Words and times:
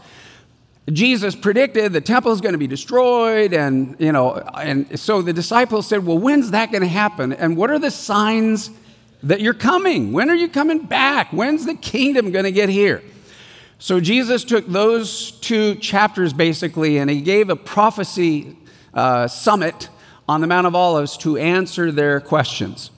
Jesus 0.92 1.36
predicted 1.36 1.94
the 1.94 2.02
temple 2.02 2.32
is 2.32 2.42
going 2.42 2.54
to 2.54 2.60
be 2.60 2.68
destroyed, 2.68 3.54
and 3.54 3.96
you 4.00 4.12
know, 4.12 4.36
and 4.56 5.00
so 5.00 5.22
the 5.22 5.34
disciples 5.34 5.88
said, 5.88 6.06
"Well, 6.06 6.18
when's 6.18 6.52
that 6.52 6.72
going 6.72 6.82
to 6.82 6.88
happen? 6.88 7.34
And 7.34 7.58
what 7.58 7.70
are 7.70 7.80
the 7.80 7.92
signs 7.92 8.72
that 9.24 9.42
you're 9.42 9.54
coming? 9.54 10.14
When 10.14 10.30
are 10.30 10.36
you 10.36 10.48
coming 10.48 10.80
back? 10.80 11.32
When's 11.32 11.66
the 11.66 11.76
kingdom 11.76 12.32
going 12.32 12.46
to 12.46 12.52
get 12.52 12.70
here?" 12.70 13.04
So 13.78 14.00
Jesus 14.00 14.44
took 14.44 14.68
those 14.68 15.32
two 15.32 15.76
chapters 15.76 16.34
basically, 16.34 16.98
and 16.98 17.10
he 17.10 17.22
gave 17.22 17.50
a 17.50 17.56
prophecy 17.56 18.58
uh, 18.94 19.28
summit 19.28 19.90
on 20.28 20.42
the 20.42 20.48
Mount 20.48 20.68
of 20.68 20.76
Olives 20.76 21.18
to 21.18 21.38
answer 21.38 21.92
their 21.92 22.20
questions. 22.20 22.92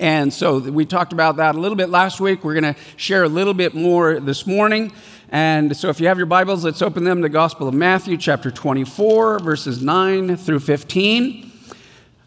And 0.00 0.32
so 0.32 0.58
we 0.58 0.84
talked 0.84 1.12
about 1.12 1.36
that 1.36 1.54
a 1.54 1.58
little 1.58 1.76
bit 1.76 1.88
last 1.88 2.20
week. 2.20 2.44
We're 2.44 2.60
going 2.60 2.74
to 2.74 2.80
share 2.96 3.24
a 3.24 3.28
little 3.28 3.54
bit 3.54 3.74
more 3.74 4.20
this 4.20 4.46
morning. 4.46 4.92
And 5.32 5.74
so 5.74 5.88
if 5.88 5.98
you 5.98 6.08
have 6.08 6.18
your 6.18 6.26
Bibles, 6.26 6.62
let's 6.62 6.82
open 6.82 7.04
them 7.04 7.16
to 7.16 7.22
the 7.22 7.30
Gospel 7.30 7.66
of 7.66 7.72
Matthew, 7.72 8.18
chapter 8.18 8.50
24, 8.50 9.38
verses 9.38 9.82
9 9.82 10.36
through 10.36 10.60
15. 10.60 11.50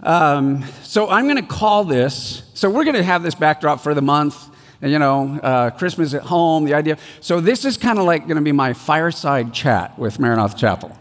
Um, 0.01 0.63
so 0.81 1.07
I'm 1.07 1.25
going 1.25 1.35
to 1.35 1.43
call 1.43 1.83
this, 1.83 2.41
so 2.55 2.67
we're 2.67 2.83
going 2.83 2.95
to 2.95 3.03
have 3.03 3.21
this 3.21 3.35
backdrop 3.35 3.81
for 3.81 3.93
the 3.93 4.01
month, 4.01 4.49
and 4.81 4.91
you 4.91 4.97
know, 4.97 5.39
uh, 5.43 5.69
Christmas 5.69 6.15
at 6.15 6.23
home, 6.23 6.65
the 6.65 6.73
idea. 6.73 6.97
So 7.21 7.39
this 7.39 7.63
is 7.63 7.77
kind 7.77 7.99
of 7.99 8.05
like 8.05 8.23
going 8.23 8.37
to 8.37 8.41
be 8.41 8.51
my 8.51 8.73
fireside 8.73 9.53
chat 9.53 9.99
with 9.99 10.17
Maranatha 10.17 10.57
Chapel. 10.57 10.97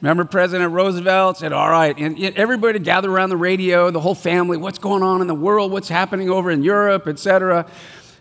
Remember, 0.00 0.24
President 0.24 0.72
Roosevelt 0.72 1.36
said, 1.36 1.52
All 1.52 1.68
right, 1.68 1.94
and 1.98 2.18
everybody 2.38 2.78
gather 2.78 3.10
around 3.10 3.28
the 3.28 3.36
radio, 3.36 3.90
the 3.90 4.00
whole 4.00 4.14
family, 4.14 4.56
what's 4.56 4.78
going 4.78 5.02
on 5.02 5.20
in 5.20 5.26
the 5.26 5.34
world, 5.34 5.72
what's 5.72 5.88
happening 5.90 6.30
over 6.30 6.50
in 6.50 6.62
Europe, 6.62 7.06
et 7.06 7.18
cetera. 7.18 7.68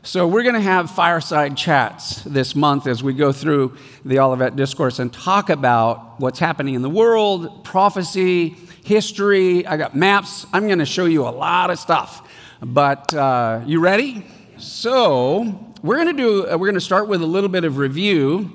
So, 0.08 0.26
we're 0.26 0.44
going 0.44 0.56
to 0.56 0.62
have 0.62 0.90
fireside 0.90 1.58
chats 1.58 2.22
this 2.22 2.56
month 2.56 2.88
as 2.88 3.04
we 3.04 3.12
go 3.12 3.34
through 3.34 3.76
the 4.06 4.20
Olivet 4.20 4.56
Discourse 4.56 5.00
and 5.00 5.12
talk 5.12 5.50
about 5.50 6.18
what's 6.22 6.40
happening 6.40 6.76
in 6.76 6.82
the 6.82 6.90
world, 6.90 7.66
prophecy, 7.66 8.56
history. 8.86 9.68
I 9.68 9.76
got 9.76 9.98
maps. 9.98 10.46
I'm 10.54 10.68
going 10.68 10.80
to 10.80 10.86
show 10.86 11.04
you 11.04 11.24
a 11.24 11.30
lot 11.30 11.72
of 11.72 11.78
stuff. 11.78 12.26
But 12.62 13.14
uh, 13.14 13.64
you 13.66 13.82
ready? 13.82 14.26
So, 14.58 15.76
we're 15.84 15.98
going 15.98 16.16
to 16.16 16.24
do. 16.24 16.50
Uh, 16.50 16.58
we're 16.58 16.68
going 16.68 16.76
to 16.76 16.80
start 16.80 17.10
with 17.10 17.22
a 17.22 17.28
little 17.28 17.50
bit 17.50 17.66
of 17.66 17.78
review. 17.78 18.50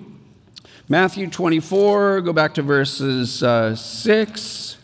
Matthew 0.88 1.28
24. 1.28 2.22
Go 2.22 2.32
back 2.32 2.54
to 2.54 2.62
verses 2.62 3.42
uh, 3.42 3.76
six 3.76 4.78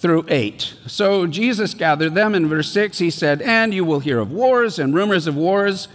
through 0.00 0.24
8. 0.28 0.76
So 0.86 1.26
Jesus 1.26 1.74
gathered 1.74 2.14
them. 2.14 2.34
In 2.34 2.48
verse 2.48 2.72
6, 2.72 2.98
he 2.98 3.10
said, 3.10 3.42
And 3.42 3.74
you 3.74 3.84
will 3.84 4.00
hear 4.00 4.18
of 4.18 4.32
wars 4.32 4.78
and 4.78 4.94
rumors 4.94 5.26
of 5.26 5.36
wars. 5.36 5.88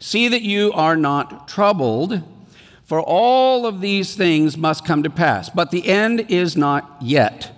See 0.00 0.26
that 0.26 0.42
you 0.42 0.72
are 0.72 0.96
not 0.96 1.46
troubled, 1.46 2.22
for 2.84 3.00
all 3.00 3.64
of 3.64 3.80
these 3.80 4.16
things 4.16 4.56
must 4.56 4.84
come 4.84 5.02
to 5.04 5.10
pass, 5.10 5.48
but 5.48 5.70
the 5.70 5.86
end 5.86 6.26
is 6.28 6.56
not 6.56 6.96
yet. 7.00 7.52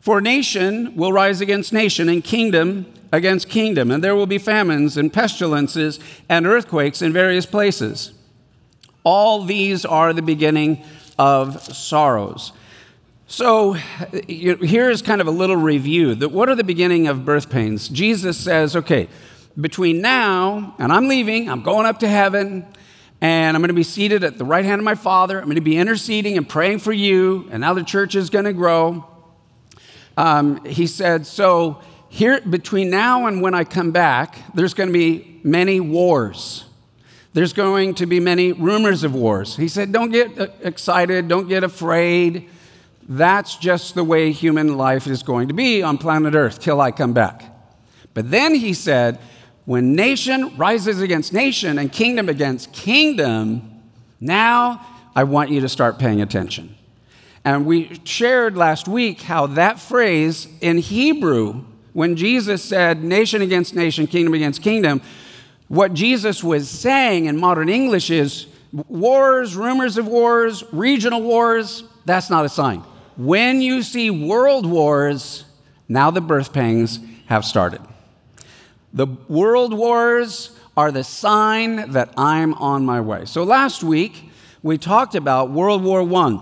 For 0.00 0.22
nation 0.22 0.96
will 0.96 1.12
rise 1.12 1.42
against 1.42 1.72
nation, 1.72 2.08
and 2.08 2.24
kingdom 2.24 2.86
against 3.12 3.48
kingdom, 3.48 3.90
and 3.90 4.02
there 4.02 4.16
will 4.16 4.26
be 4.26 4.38
famines 4.38 4.96
and 4.96 5.12
pestilences 5.12 6.00
and 6.28 6.46
earthquakes 6.46 7.02
in 7.02 7.12
various 7.12 7.44
places. 7.44 8.14
All 9.04 9.44
these 9.44 9.84
are 9.84 10.12
the 10.12 10.22
beginning 10.22 10.82
of 11.18 11.62
sorrows. 11.62 12.52
So 13.30 13.74
here's 13.74 15.02
kind 15.02 15.20
of 15.20 15.28
a 15.28 15.30
little 15.30 15.54
review. 15.54 16.16
That 16.16 16.30
what 16.30 16.48
are 16.48 16.56
the 16.56 16.64
beginning 16.64 17.06
of 17.06 17.24
birth 17.24 17.48
pains? 17.48 17.88
Jesus 17.88 18.36
says, 18.36 18.74
okay, 18.74 19.06
between 19.58 20.00
now 20.00 20.74
and 20.80 20.92
I'm 20.92 21.06
leaving, 21.06 21.48
I'm 21.48 21.62
going 21.62 21.86
up 21.86 22.00
to 22.00 22.08
heaven, 22.08 22.66
and 23.20 23.56
I'm 23.56 23.60
going 23.60 23.68
to 23.68 23.74
be 23.74 23.84
seated 23.84 24.24
at 24.24 24.36
the 24.36 24.44
right 24.44 24.64
hand 24.64 24.80
of 24.80 24.84
my 24.84 24.96
Father. 24.96 25.38
I'm 25.38 25.44
going 25.44 25.54
to 25.54 25.60
be 25.60 25.76
interceding 25.76 26.36
and 26.36 26.48
praying 26.48 26.80
for 26.80 26.92
you, 26.92 27.48
and 27.52 27.60
now 27.60 27.72
the 27.72 27.84
church 27.84 28.16
is 28.16 28.30
going 28.30 28.46
to 28.46 28.52
grow. 28.52 29.08
Um, 30.16 30.64
he 30.64 30.88
said, 30.88 31.24
so 31.24 31.80
here 32.08 32.40
between 32.40 32.90
now 32.90 33.28
and 33.28 33.40
when 33.40 33.54
I 33.54 33.62
come 33.62 33.92
back, 33.92 34.38
there's 34.54 34.74
going 34.74 34.88
to 34.88 34.92
be 34.92 35.40
many 35.44 35.78
wars. 35.78 36.64
There's 37.32 37.52
going 37.52 37.94
to 37.94 38.06
be 38.06 38.18
many 38.18 38.50
rumors 38.50 39.04
of 39.04 39.14
wars. 39.14 39.54
He 39.54 39.68
said, 39.68 39.92
don't 39.92 40.10
get 40.10 40.36
uh, 40.36 40.48
excited, 40.62 41.28
don't 41.28 41.46
get 41.46 41.62
afraid. 41.62 42.50
That's 43.08 43.56
just 43.56 43.94
the 43.94 44.04
way 44.04 44.30
human 44.32 44.76
life 44.76 45.06
is 45.06 45.22
going 45.22 45.48
to 45.48 45.54
be 45.54 45.82
on 45.82 45.98
planet 45.98 46.34
Earth 46.34 46.60
till 46.60 46.80
I 46.80 46.92
come 46.92 47.12
back. 47.12 47.44
But 48.14 48.30
then 48.30 48.54
he 48.54 48.72
said, 48.72 49.18
when 49.64 49.94
nation 49.94 50.56
rises 50.56 51.00
against 51.00 51.32
nation 51.32 51.78
and 51.78 51.92
kingdom 51.92 52.28
against 52.28 52.72
kingdom, 52.72 53.82
now 54.20 54.86
I 55.14 55.24
want 55.24 55.50
you 55.50 55.60
to 55.60 55.68
start 55.68 55.98
paying 55.98 56.20
attention. 56.20 56.74
And 57.44 57.66
we 57.66 58.00
shared 58.04 58.56
last 58.56 58.86
week 58.86 59.22
how 59.22 59.46
that 59.46 59.80
phrase 59.80 60.48
in 60.60 60.78
Hebrew, 60.78 61.64
when 61.92 62.16
Jesus 62.16 62.62
said 62.62 63.02
nation 63.02 63.42
against 63.42 63.74
nation, 63.74 64.06
kingdom 64.06 64.34
against 64.34 64.62
kingdom, 64.62 65.00
what 65.68 65.94
Jesus 65.94 66.44
was 66.44 66.68
saying 66.68 67.26
in 67.26 67.38
modern 67.38 67.68
English 67.68 68.10
is 68.10 68.46
wars, 68.88 69.56
rumors 69.56 69.96
of 69.96 70.06
wars, 70.06 70.64
regional 70.72 71.22
wars, 71.22 71.84
that's 72.04 72.28
not 72.28 72.44
a 72.44 72.48
sign. 72.48 72.82
When 73.20 73.60
you 73.60 73.82
see 73.82 74.08
world 74.08 74.64
wars, 74.64 75.44
now 75.90 76.10
the 76.10 76.22
birth 76.22 76.54
pangs 76.54 77.00
have 77.26 77.44
started. 77.44 77.82
The 78.94 79.08
world 79.28 79.74
wars 79.74 80.58
are 80.74 80.90
the 80.90 81.04
sign 81.04 81.90
that 81.92 82.14
I'm 82.16 82.54
on 82.54 82.86
my 82.86 83.02
way. 83.02 83.26
So 83.26 83.44
last 83.44 83.84
week, 83.84 84.30
we 84.62 84.78
talked 84.78 85.14
about 85.14 85.50
World 85.50 85.84
War 85.84 86.00
I. 86.00 86.40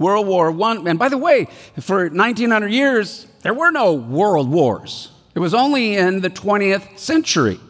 World 0.00 0.26
War 0.26 0.50
I, 0.50 0.74
and 0.86 0.98
by 0.98 1.08
the 1.08 1.18
way, 1.18 1.46
for 1.78 2.08
1900 2.08 2.72
years, 2.72 3.28
there 3.42 3.54
were 3.54 3.70
no 3.70 3.92
world 3.92 4.50
wars. 4.50 5.12
It 5.36 5.38
was 5.38 5.54
only 5.54 5.94
in 5.94 6.20
the 6.20 6.30
20th 6.30 6.98
century 6.98 7.60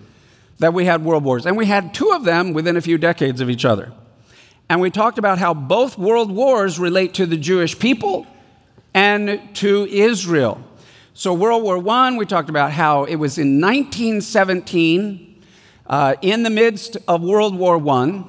that 0.58 0.72
we 0.72 0.86
had 0.86 1.04
world 1.04 1.24
wars, 1.24 1.44
and 1.44 1.54
we 1.54 1.66
had 1.66 1.92
two 1.92 2.10
of 2.12 2.24
them 2.24 2.54
within 2.54 2.78
a 2.78 2.80
few 2.80 2.96
decades 2.96 3.42
of 3.42 3.50
each 3.50 3.66
other. 3.66 3.92
And 4.72 4.80
we 4.80 4.90
talked 4.90 5.18
about 5.18 5.38
how 5.38 5.52
both 5.52 5.98
world 5.98 6.30
wars 6.30 6.78
relate 6.78 7.12
to 7.14 7.26
the 7.26 7.36
Jewish 7.36 7.78
people 7.78 8.26
and 8.94 9.38
to 9.56 9.84
Israel. 9.84 10.64
So, 11.12 11.34
World 11.34 11.62
War 11.62 11.86
I, 11.90 12.16
we 12.16 12.24
talked 12.24 12.48
about 12.48 12.72
how 12.72 13.04
it 13.04 13.16
was 13.16 13.36
in 13.36 13.60
1917, 13.60 15.42
uh, 15.86 16.14
in 16.22 16.42
the 16.42 16.48
midst 16.48 16.96
of 17.06 17.20
World 17.20 17.54
War 17.54 17.86
I, 17.86 18.24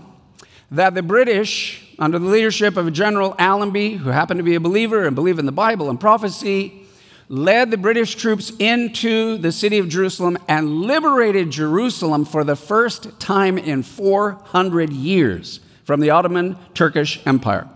that 0.70 0.96
the 0.96 1.02
British, 1.02 1.96
under 1.98 2.20
the 2.20 2.28
leadership 2.28 2.76
of 2.76 2.92
General 2.92 3.36
Allenby, 3.40 3.94
who 3.94 4.10
happened 4.10 4.40
to 4.40 4.44
be 4.44 4.56
a 4.56 4.60
believer 4.60 5.06
and 5.06 5.16
believe 5.16 5.40
in 5.40 5.46
the 5.46 5.54
Bible 5.54 5.90
and 5.90 5.98
prophecy, 5.98 6.86
led 7.30 7.72
the 7.72 7.78
British 7.78 8.16
troops 8.16 8.52
into 8.60 9.38
the 9.38 9.54
city 9.54 9.78
of 9.78 9.88
Jerusalem 9.88 10.38
and 10.50 10.82
liberated 10.82 11.52
Jerusalem 11.52 12.26
for 12.26 12.44
the 12.44 12.58
first 12.58 13.18
time 13.22 13.58
in 13.58 13.82
400 13.82 14.92
years 14.92 15.62
from 15.84 16.00
the 16.00 16.10
Ottoman 16.10 16.58
Turkish 16.74 17.20
Empire. 17.26 17.68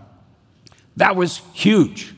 That 0.96 1.16
was 1.16 1.42
huge. 1.52 2.14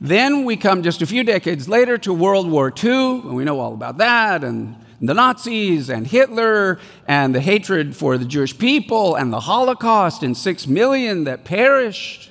Then 0.00 0.44
we 0.44 0.56
come 0.56 0.82
just 0.82 1.00
a 1.02 1.06
few 1.06 1.22
decades 1.24 1.68
later 1.68 1.96
to 1.98 2.12
World 2.12 2.50
War 2.50 2.72
II, 2.82 3.20
and 3.20 3.34
we 3.36 3.44
know 3.44 3.60
all 3.60 3.74
about 3.74 3.98
that, 3.98 4.42
and 4.42 4.76
the 5.00 5.14
Nazis 5.14 5.90
and 5.90 6.06
Hitler 6.06 6.78
and 7.06 7.34
the 7.34 7.40
hatred 7.40 7.96
for 7.96 8.16
the 8.16 8.24
Jewish 8.24 8.56
people 8.56 9.16
and 9.16 9.32
the 9.32 9.40
Holocaust 9.40 10.22
and 10.22 10.36
six 10.36 10.66
million 10.66 11.24
that 11.24 11.44
perished. 11.44 12.30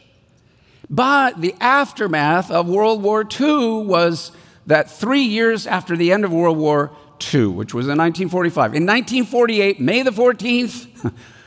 But 0.89 1.41
the 1.41 1.55
aftermath 1.59 2.49
of 2.49 2.67
World 2.67 3.03
War 3.03 3.25
II 3.39 3.85
was 3.85 4.31
that 4.67 4.89
three 4.89 5.23
years 5.23 5.67
after 5.67 5.97
the 5.97 6.11
end 6.11 6.23
of 6.23 6.31
World 6.31 6.57
War 6.57 6.91
II, 7.33 7.47
which 7.47 7.73
was 7.73 7.87
in 7.87 7.97
1945, 7.97 8.75
in 8.75 8.85
1948, 8.85 9.79
May 9.79 10.01
the 10.01 10.11
14th, 10.11 11.13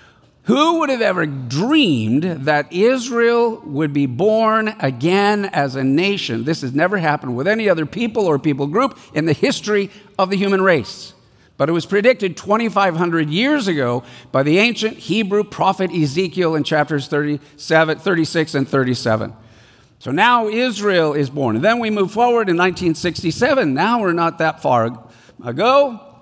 Who 0.44 0.80
would 0.80 0.90
have 0.90 1.00
ever 1.00 1.24
dreamed 1.24 2.22
that 2.22 2.70
Israel 2.70 3.62
would 3.64 3.94
be 3.94 4.04
born 4.04 4.68
again 4.78 5.46
as 5.46 5.74
a 5.74 5.82
nation? 5.82 6.44
This 6.44 6.60
has 6.60 6.74
never 6.74 6.98
happened 6.98 7.34
with 7.34 7.48
any 7.48 7.68
other 7.68 7.86
people 7.86 8.26
or 8.26 8.38
people 8.38 8.66
group 8.66 8.98
in 9.14 9.24
the 9.24 9.32
history 9.32 9.90
of 10.18 10.28
the 10.28 10.36
human 10.36 10.60
race. 10.60 11.14
But 11.56 11.70
it 11.70 11.72
was 11.72 11.86
predicted 11.86 12.36
2,500 12.36 13.30
years 13.30 13.68
ago 13.68 14.02
by 14.32 14.42
the 14.42 14.58
ancient 14.58 14.98
Hebrew 14.98 15.44
prophet 15.44 15.90
Ezekiel 15.90 16.56
in 16.56 16.64
chapters 16.64 17.08
37, 17.08 17.98
36 17.98 18.54
and 18.54 18.68
37. 18.68 19.32
So 20.00 20.10
now 20.10 20.48
Israel 20.48 21.14
is 21.14 21.30
born. 21.30 21.56
And 21.56 21.64
then 21.64 21.78
we 21.78 21.88
move 21.88 22.12
forward 22.12 22.50
in 22.50 22.56
1967. 22.58 23.72
Now 23.72 24.02
we're 24.02 24.12
not 24.12 24.36
that 24.38 24.60
far 24.60 25.06
ago. 25.42 26.13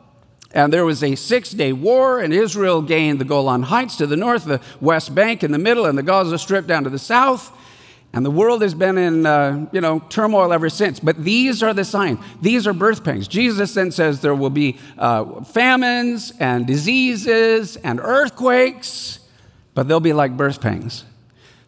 And 0.54 0.72
there 0.72 0.84
was 0.84 1.02
a 1.02 1.14
six 1.14 1.50
day 1.50 1.72
war, 1.72 2.20
and 2.20 2.32
Israel 2.32 2.82
gained 2.82 3.18
the 3.18 3.24
Golan 3.24 3.62
Heights 3.62 3.96
to 3.96 4.06
the 4.06 4.16
north, 4.16 4.44
the 4.44 4.60
West 4.80 5.14
Bank 5.14 5.42
in 5.42 5.52
the 5.52 5.58
middle, 5.58 5.86
and 5.86 5.96
the 5.96 6.02
Gaza 6.02 6.38
Strip 6.38 6.66
down 6.66 6.84
to 6.84 6.90
the 6.90 6.98
south. 6.98 7.56
And 8.14 8.26
the 8.26 8.30
world 8.30 8.60
has 8.60 8.74
been 8.74 8.98
in, 8.98 9.24
uh, 9.24 9.66
you 9.72 9.80
know, 9.80 10.00
turmoil 10.10 10.52
ever 10.52 10.68
since. 10.68 11.00
But 11.00 11.24
these 11.24 11.62
are 11.62 11.72
the 11.72 11.84
signs. 11.84 12.18
These 12.42 12.66
are 12.66 12.74
birth 12.74 13.02
pangs. 13.02 13.26
Jesus 13.26 13.72
then 13.72 13.90
says 13.90 14.20
there 14.20 14.34
will 14.34 14.50
be 14.50 14.78
uh, 14.98 15.42
famines 15.44 16.34
and 16.38 16.66
diseases 16.66 17.76
and 17.76 17.98
earthquakes, 17.98 19.20
but 19.72 19.88
they'll 19.88 20.00
be 20.00 20.12
like 20.12 20.36
birth 20.36 20.60
pangs. 20.60 21.04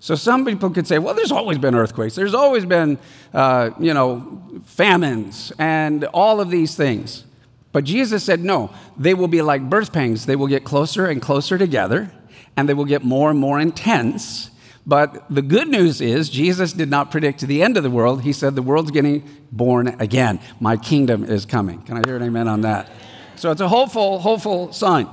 So 0.00 0.14
some 0.14 0.44
people 0.44 0.68
could 0.68 0.86
say, 0.86 0.98
well, 0.98 1.14
there's 1.14 1.32
always 1.32 1.56
been 1.56 1.74
earthquakes. 1.74 2.14
There's 2.14 2.34
always 2.34 2.66
been, 2.66 2.98
uh, 3.32 3.70
you 3.80 3.94
know, 3.94 4.42
famines 4.66 5.50
and 5.58 6.04
all 6.12 6.42
of 6.42 6.50
these 6.50 6.76
things. 6.76 7.24
But 7.74 7.82
Jesus 7.82 8.22
said, 8.22 8.44
no, 8.44 8.72
they 8.96 9.14
will 9.14 9.26
be 9.26 9.42
like 9.42 9.68
birth 9.68 9.92
pangs. 9.92 10.26
They 10.26 10.36
will 10.36 10.46
get 10.46 10.62
closer 10.62 11.06
and 11.06 11.20
closer 11.20 11.58
together, 11.58 12.08
and 12.56 12.68
they 12.68 12.72
will 12.72 12.84
get 12.84 13.02
more 13.02 13.30
and 13.30 13.38
more 13.38 13.58
intense. 13.58 14.52
But 14.86 15.24
the 15.28 15.42
good 15.42 15.66
news 15.66 16.00
is, 16.00 16.28
Jesus 16.28 16.72
did 16.72 16.88
not 16.88 17.10
predict 17.10 17.40
the 17.40 17.64
end 17.64 17.76
of 17.76 17.82
the 17.82 17.90
world. 17.90 18.22
He 18.22 18.32
said, 18.32 18.54
the 18.54 18.62
world's 18.62 18.92
getting 18.92 19.28
born 19.50 19.88
again. 19.98 20.38
My 20.60 20.76
kingdom 20.76 21.24
is 21.24 21.46
coming. 21.46 21.82
Can 21.82 21.96
I 21.96 22.02
hear 22.06 22.14
an 22.14 22.22
amen 22.22 22.46
on 22.46 22.60
that? 22.60 22.88
So 23.34 23.50
it's 23.50 23.60
a 23.60 23.68
hopeful, 23.68 24.20
hopeful 24.20 24.72
sign. 24.72 25.08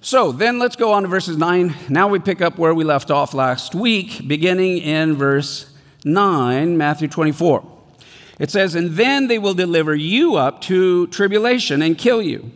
So 0.00 0.30
then 0.30 0.60
let's 0.60 0.76
go 0.76 0.92
on 0.92 1.02
to 1.02 1.08
verses 1.08 1.36
9. 1.36 1.74
Now 1.88 2.06
we 2.06 2.20
pick 2.20 2.40
up 2.40 2.58
where 2.58 2.74
we 2.74 2.84
left 2.84 3.10
off 3.10 3.34
last 3.34 3.74
week, 3.74 4.28
beginning 4.28 4.78
in 4.78 5.16
verse 5.16 5.74
9, 6.04 6.78
Matthew 6.78 7.08
24. 7.08 7.79
It 8.40 8.50
says, 8.50 8.74
And 8.74 8.92
then 8.92 9.28
they 9.28 9.38
will 9.38 9.54
deliver 9.54 9.94
you 9.94 10.34
up 10.34 10.62
to 10.62 11.06
tribulation 11.08 11.82
and 11.82 11.96
kill 11.96 12.22
you, 12.22 12.50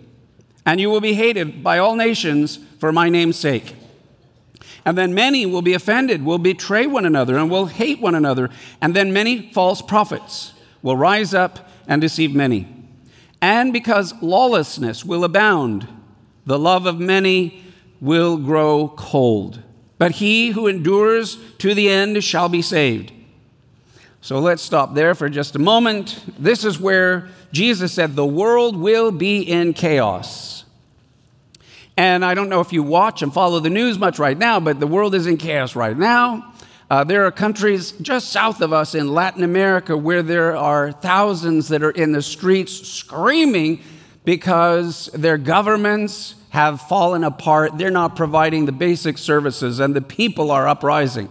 and 0.67 0.81
you 0.81 0.91
will 0.91 1.03
be 1.03 1.13
hated 1.13 1.63
by 1.63 1.79
all 1.79 1.95
nations 1.95 2.59
for 2.81 2.91
my 2.91 3.09
name's 3.11 3.39
sake. 3.39 3.77
And 4.87 4.99
then 4.99 5.15
many 5.15 5.47
will 5.47 5.63
be 5.63 5.75
offended, 5.75 6.25
will 6.25 6.39
betray 6.39 6.87
one 6.87 7.07
another, 7.07 7.37
and 7.37 7.51
will 7.51 7.67
hate 7.67 8.01
one 8.01 8.15
another. 8.15 8.51
And 8.81 8.97
then 8.97 9.13
many 9.13 9.53
false 9.53 9.81
prophets 9.81 10.55
will 10.83 10.97
rise 10.97 11.33
up 11.33 11.71
and 11.87 12.01
deceive 12.01 12.35
many. 12.35 12.67
And 13.41 13.73
because 13.73 14.15
lawlessness 14.23 15.05
will 15.05 15.23
abound, 15.23 15.87
the 16.47 16.59
love 16.59 16.87
of 16.87 16.99
many 16.99 17.63
will 18.01 18.37
grow 18.39 18.89
cold. 18.97 19.63
But 19.99 20.13
he 20.13 20.51
who 20.51 20.67
endures 20.67 21.39
to 21.59 21.75
the 21.75 21.89
end 21.89 22.23
shall 22.25 22.49
be 22.49 22.63
saved. 22.63 23.14
So 24.25 24.39
let's 24.39 24.63
stop 24.63 24.95
there 24.95 25.15
for 25.15 25.29
just 25.29 25.55
a 25.55 25.59
moment. 25.59 26.19
This 26.39 26.65
is 26.65 26.81
where 26.81 27.29
Jesus 27.53 27.93
said, 27.93 28.17
The 28.17 28.25
world 28.25 28.75
will 28.75 29.11
be 29.11 29.43
in 29.43 29.75
chaos. 29.75 30.65
And 31.99 32.25
I 32.25 32.33
don't 32.33 32.49
know 32.49 32.63
if 32.63 32.73
you 32.73 32.83
watch 32.83 33.21
and 33.21 33.35
follow 33.35 33.61
the 33.61 33.69
news 33.69 33.99
much 33.99 34.19
right 34.19 34.39
now, 34.39 34.61
but 34.61 34.81
the 34.81 34.87
world 34.87 35.15
is 35.15 35.27
in 35.27 35.37
chaos 35.37 35.77
right 35.77 35.95
now. 35.95 36.55
Uh, 36.89 37.05
there 37.05 37.27
are 37.27 37.31
countries 37.31 37.93
just 38.01 38.31
south 38.31 38.63
of 38.63 38.73
us 38.73 38.95
in 38.95 39.13
Latin 39.13 39.43
America 39.43 39.95
where 39.95 40.23
there 40.23 40.57
are 40.57 40.91
thousands 40.91 41.69
that 41.69 41.83
are 41.83 41.91
in 41.91 42.13
the 42.13 42.23
streets 42.23 42.73
screaming 42.73 43.83
because 44.25 45.11
their 45.13 45.37
governments 45.37 46.35
have 46.49 46.81
fallen 46.81 47.25
apart. 47.25 47.77
They're 47.77 47.91
not 47.91 48.17
providing 48.17 48.65
the 48.65 48.73
basic 48.73 49.19
services, 49.19 49.81
and 49.81 49.95
the 49.95 50.01
people 50.01 50.51
are 50.51 50.67
uprising. 50.67 51.29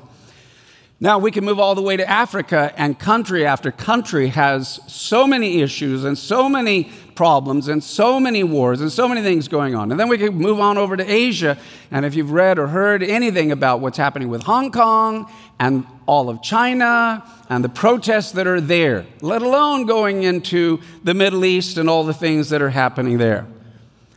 Now, 1.04 1.20
we 1.20 1.32
can 1.32 1.44
move 1.44 1.60
all 1.60 1.76
the 1.76 1.82
way 1.82 1.98
to 1.98 2.10
Africa, 2.10 2.74
and 2.78 2.98
country 2.98 3.46
after 3.46 3.74
country 3.74 4.30
has 4.30 4.80
so 4.88 5.28
many 5.28 5.62
issues 5.62 6.06
and 6.06 6.18
so 6.18 6.48
many 6.48 6.94
problems 7.14 7.68
and 7.68 7.84
so 7.84 8.22
many 8.22 8.42
wars 8.42 8.80
and 8.80 8.90
so 8.90 9.10
many 9.10 9.22
things 9.22 9.50
going 9.50 9.76
on. 9.76 9.92
And 9.92 10.00
then 10.00 10.08
we 10.08 10.18
can 10.18 10.34
move 10.34 10.62
on 10.62 10.78
over 10.78 10.96
to 10.96 11.04
Asia, 11.04 11.58
and 11.92 12.06
if 12.06 12.16
you've 12.16 12.32
read 12.32 12.58
or 12.58 12.68
heard 12.68 13.04
anything 13.04 13.52
about 13.52 13.82
what's 13.82 13.98
happening 13.98 14.30
with 14.30 14.44
Hong 14.44 14.72
Kong 14.72 15.30
and 15.60 15.86
all 16.06 16.30
of 16.30 16.42
China 16.42 17.22
and 17.50 17.66
the 17.66 17.70
protests 17.70 18.32
that 18.32 18.48
are 18.48 18.62
there, 18.62 19.06
let 19.20 19.42
alone 19.42 19.86
going 19.86 20.24
into 20.24 20.80
the 21.04 21.14
Middle 21.14 21.44
East 21.44 21.78
and 21.78 21.90
all 21.90 22.06
the 22.06 22.14
things 22.14 22.50
that 22.50 22.62
are 22.62 22.70
happening 22.70 23.18
there. 23.18 23.46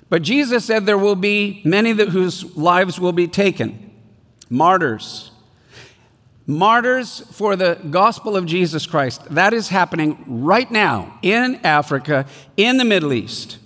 But 0.08 0.22
Jesus 0.22 0.64
said 0.64 0.86
there 0.86 0.96
will 0.96 1.16
be 1.16 1.62
many 1.64 1.92
that, 1.94 2.10
whose 2.10 2.56
lives 2.56 3.00
will 3.00 3.10
be 3.10 3.26
taken, 3.26 3.90
martyrs. 4.48 5.32
Martyrs 6.46 7.20
for 7.32 7.56
the 7.56 7.78
gospel 7.90 8.36
of 8.36 8.46
Jesus 8.46 8.86
Christ. 8.86 9.24
That 9.30 9.52
is 9.52 9.68
happening 9.68 10.22
right 10.26 10.70
now 10.70 11.18
in 11.22 11.56
Africa, 11.64 12.26
in 12.56 12.76
the 12.76 12.84
Middle 12.84 13.12
East. 13.12 13.58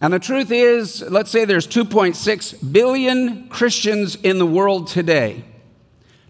And 0.00 0.14
the 0.14 0.18
truth 0.18 0.50
is, 0.50 1.02
let's 1.02 1.30
say 1.30 1.44
there's 1.44 1.66
2.6 1.66 2.72
billion 2.72 3.48
Christians 3.48 4.14
in 4.16 4.38
the 4.38 4.46
world 4.46 4.86
today. 4.86 5.44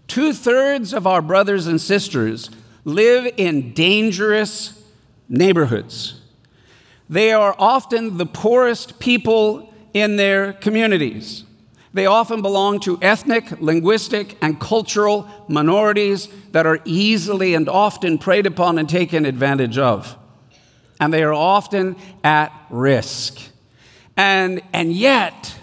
Two 0.07 0.33
thirds 0.33 0.93
of 0.93 1.07
our 1.07 1.21
brothers 1.21 1.67
and 1.67 1.79
sisters 1.79 2.49
live 2.83 3.33
in 3.37 3.73
dangerous 3.73 4.83
neighborhoods. 5.29 6.19
They 7.09 7.31
are 7.31 7.55
often 7.57 8.17
the 8.17 8.25
poorest 8.25 8.99
people 8.99 9.73
in 9.93 10.17
their 10.17 10.51
communities. 10.51 11.45
They 11.93 12.05
often 12.05 12.41
belong 12.41 12.79
to 12.81 12.97
ethnic, 13.01 13.59
linguistic, 13.59 14.37
and 14.41 14.59
cultural 14.59 15.27
minorities 15.47 16.29
that 16.51 16.65
are 16.65 16.79
easily 16.85 17.53
and 17.53 17.67
often 17.67 18.17
preyed 18.17 18.45
upon 18.45 18.77
and 18.77 18.87
taken 18.87 19.25
advantage 19.25 19.77
of. 19.77 20.17
And 20.99 21.13
they 21.13 21.23
are 21.23 21.33
often 21.33 21.97
at 22.23 22.53
risk. 22.69 23.41
And, 24.15 24.61
and 24.71 24.93
yet, 24.93 25.55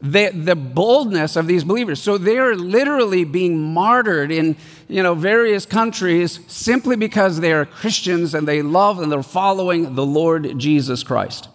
the, 0.00 0.30
the 0.30 0.54
boldness 0.54 1.36
of 1.36 1.46
these 1.46 1.64
believers. 1.64 2.00
So 2.00 2.16
they're 2.16 2.54
literally 2.54 3.24
being 3.24 3.74
martyred 3.74 4.30
in 4.30 4.56
you 4.88 5.02
know, 5.02 5.14
various 5.14 5.66
countries 5.66 6.40
simply 6.46 6.96
because 6.96 7.40
they 7.40 7.52
are 7.52 7.66
Christians 7.66 8.34
and 8.34 8.48
they 8.48 8.62
love 8.62 9.00
and 9.00 9.12
they're 9.12 9.22
following 9.22 9.94
the 9.94 10.06
Lord 10.06 10.58
Jesus 10.58 11.02
Christ. 11.02 11.48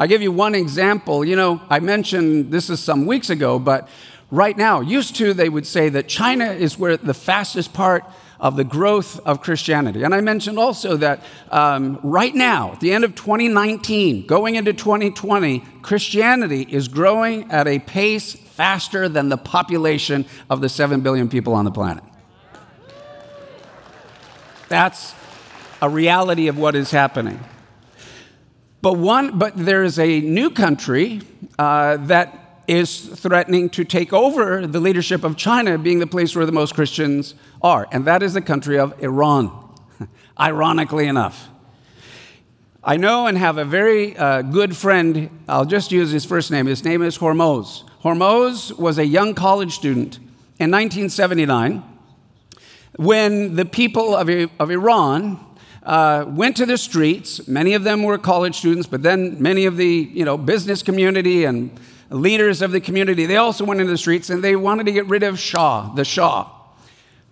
I'll 0.00 0.08
give 0.08 0.22
you 0.22 0.32
one 0.32 0.54
example. 0.54 1.26
You 1.26 1.36
know, 1.36 1.60
I 1.68 1.78
mentioned 1.78 2.50
this 2.50 2.70
is 2.70 2.80
some 2.80 3.04
weeks 3.04 3.28
ago, 3.28 3.58
but 3.58 3.86
right 4.30 4.56
now, 4.56 4.80
used 4.80 5.14
to, 5.16 5.34
they 5.34 5.50
would 5.50 5.66
say 5.66 5.90
that 5.90 6.08
China 6.08 6.46
is 6.46 6.78
where 6.78 6.96
the 6.96 7.12
fastest 7.12 7.74
part 7.74 8.04
of 8.40 8.56
the 8.56 8.64
growth 8.64 9.20
of 9.26 9.42
Christianity. 9.42 10.02
And 10.02 10.14
I 10.14 10.22
mentioned 10.22 10.58
also 10.58 10.96
that 10.96 11.22
um, 11.50 12.00
right 12.02 12.34
now, 12.34 12.72
at 12.72 12.80
the 12.80 12.94
end 12.94 13.04
of 13.04 13.14
2019, 13.14 14.24
going 14.24 14.54
into 14.54 14.72
2020, 14.72 15.58
Christianity 15.82 16.62
is 16.62 16.88
growing 16.88 17.50
at 17.50 17.68
a 17.68 17.78
pace 17.78 18.32
faster 18.32 19.06
than 19.06 19.28
the 19.28 19.36
population 19.36 20.24
of 20.48 20.62
the 20.62 20.70
7 20.70 21.02
billion 21.02 21.28
people 21.28 21.52
on 21.52 21.66
the 21.66 21.70
planet. 21.70 22.04
That's 24.70 25.14
a 25.82 25.90
reality 25.90 26.48
of 26.48 26.56
what 26.56 26.74
is 26.74 26.90
happening. 26.90 27.38
But 28.82 28.94
one, 28.94 29.38
but 29.38 29.56
there 29.56 29.82
is 29.82 29.98
a 29.98 30.20
new 30.20 30.50
country 30.50 31.20
uh, 31.58 31.98
that 31.98 32.62
is 32.66 33.00
threatening 33.00 33.68
to 33.70 33.84
take 33.84 34.12
over 34.12 34.66
the 34.66 34.80
leadership 34.80 35.24
of 35.24 35.36
China, 35.36 35.76
being 35.76 35.98
the 35.98 36.06
place 36.06 36.34
where 36.34 36.46
the 36.46 36.52
most 36.52 36.74
Christians 36.74 37.34
are, 37.60 37.88
and 37.92 38.04
that 38.06 38.22
is 38.22 38.32
the 38.32 38.40
country 38.40 38.78
of 38.78 38.94
Iran, 39.02 39.50
ironically 40.40 41.06
enough. 41.06 41.48
I 42.82 42.96
know 42.96 43.26
and 43.26 43.36
have 43.36 43.58
a 43.58 43.64
very 43.64 44.16
uh, 44.16 44.40
good 44.40 44.74
friend, 44.74 45.28
I'll 45.46 45.66
just 45.66 45.92
use 45.92 46.12
his 46.12 46.24
first 46.24 46.50
name. 46.50 46.66
His 46.66 46.82
name 46.82 47.02
is 47.02 47.18
Hormoz. 47.18 47.84
Hormoz 48.02 48.72
was 48.78 48.96
a 48.96 49.04
young 49.04 49.34
college 49.34 49.74
student 49.74 50.16
in 50.58 50.70
1979 50.70 51.82
when 52.96 53.56
the 53.56 53.66
people 53.66 54.16
of, 54.16 54.30
of 54.58 54.70
Iran 54.70 55.44
uh, 55.82 56.24
went 56.28 56.56
to 56.58 56.66
the 56.66 56.78
streets. 56.78 57.46
Many 57.48 57.74
of 57.74 57.84
them 57.84 58.02
were 58.02 58.18
college 58.18 58.56
students, 58.56 58.86
but 58.86 59.02
then 59.02 59.40
many 59.42 59.66
of 59.66 59.76
the 59.76 60.10
you 60.12 60.24
know, 60.24 60.36
business 60.36 60.82
community 60.82 61.44
and 61.44 61.70
leaders 62.10 62.60
of 62.62 62.72
the 62.72 62.80
community, 62.80 63.26
they 63.26 63.36
also 63.36 63.64
went 63.64 63.80
into 63.80 63.92
the 63.92 63.98
streets 63.98 64.30
and 64.30 64.42
they 64.42 64.56
wanted 64.56 64.86
to 64.86 64.92
get 64.92 65.06
rid 65.06 65.22
of 65.22 65.38
Shah, 65.38 65.92
the 65.94 66.04
Shah. 66.04 66.50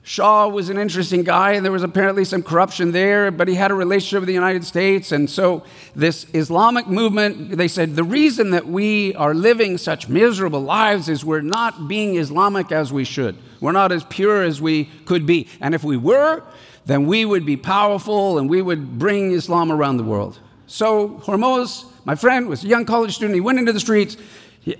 Shah 0.08 0.48
was 0.48 0.70
an 0.70 0.78
interesting 0.78 1.22
guy, 1.22 1.52
and 1.52 1.62
there 1.62 1.72
was 1.72 1.82
apparently 1.82 2.24
some 2.24 2.42
corruption 2.42 2.92
there, 2.92 3.30
but 3.30 3.46
he 3.46 3.56
had 3.56 3.70
a 3.70 3.74
relationship 3.74 4.20
with 4.20 4.28
the 4.28 4.32
United 4.32 4.64
States. 4.64 5.12
And 5.12 5.28
so, 5.28 5.64
this 5.94 6.24
Islamic 6.32 6.86
movement, 6.86 7.58
they 7.58 7.68
said, 7.68 7.94
the 7.94 8.04
reason 8.04 8.52
that 8.52 8.66
we 8.66 9.14
are 9.16 9.34
living 9.34 9.76
such 9.76 10.08
miserable 10.08 10.62
lives 10.62 11.10
is 11.10 11.26
we're 11.26 11.42
not 11.42 11.88
being 11.88 12.16
Islamic 12.16 12.72
as 12.72 12.90
we 12.90 13.04
should. 13.04 13.36
We're 13.60 13.72
not 13.72 13.92
as 13.92 14.02
pure 14.04 14.42
as 14.42 14.62
we 14.62 14.86
could 15.04 15.26
be. 15.26 15.46
And 15.60 15.74
if 15.74 15.84
we 15.84 15.98
were, 15.98 16.42
then 16.88 17.06
we 17.06 17.24
would 17.24 17.46
be 17.46 17.56
powerful 17.56 18.38
and 18.38 18.48
we 18.50 18.60
would 18.60 18.98
bring 18.98 19.32
Islam 19.32 19.70
around 19.70 19.98
the 19.98 20.04
world. 20.04 20.40
So, 20.66 21.20
Hormoz, 21.24 21.84
my 22.04 22.14
friend, 22.14 22.48
was 22.48 22.64
a 22.64 22.66
young 22.66 22.84
college 22.84 23.14
student. 23.14 23.34
He 23.34 23.40
went 23.40 23.58
into 23.58 23.72
the 23.72 23.80
streets 23.80 24.16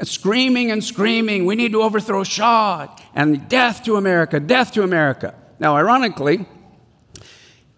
screaming 0.03 0.71
and 0.71 0.83
screaming, 0.83 1.47
we 1.47 1.55
need 1.55 1.73
to 1.73 1.83
overthrow 1.83 2.25
Shah 2.25 2.89
and 3.15 3.49
death 3.49 3.85
to 3.85 3.97
America, 3.97 4.41
death 4.41 4.73
to 4.73 4.83
America. 4.83 5.35
Now, 5.59 5.77
ironically, 5.77 6.47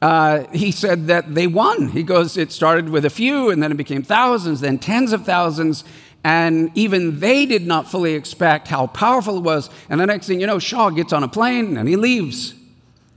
uh, 0.02 0.44
he 0.52 0.72
said 0.72 1.08
that 1.08 1.34
they 1.34 1.46
won. 1.46 1.88
He 1.88 2.02
goes, 2.02 2.36
it 2.36 2.52
started 2.52 2.88
with 2.88 3.04
a 3.04 3.10
few, 3.10 3.50
and 3.50 3.62
then 3.62 3.70
it 3.70 3.76
became 3.76 4.02
thousands, 4.02 4.60
then 4.60 4.78
tens 4.78 5.12
of 5.12 5.24
thousands, 5.24 5.84
and 6.24 6.70
even 6.74 7.20
they 7.20 7.46
did 7.46 7.66
not 7.66 7.90
fully 7.90 8.14
expect 8.14 8.68
how 8.68 8.86
powerful 8.86 9.38
it 9.38 9.42
was. 9.42 9.70
And 9.88 10.00
the 10.00 10.06
next 10.06 10.26
thing 10.26 10.40
you 10.40 10.46
know, 10.46 10.58
Shah 10.58 10.90
gets 10.90 11.12
on 11.12 11.22
a 11.22 11.28
plane 11.28 11.76
and 11.76 11.88
he 11.88 11.96
leaves. 11.96 12.54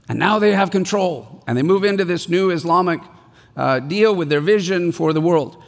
And 0.08 0.18
now 0.18 0.38
they 0.38 0.52
have 0.52 0.70
control, 0.70 1.42
and 1.46 1.56
they 1.56 1.62
move 1.62 1.84
into 1.84 2.04
this 2.04 2.28
new 2.28 2.50
Islamic 2.50 3.00
uh, 3.56 3.80
deal 3.80 4.14
with 4.14 4.28
their 4.28 4.40
vision 4.40 4.92
for 4.92 5.12
the 5.12 5.20
world. 5.20 5.62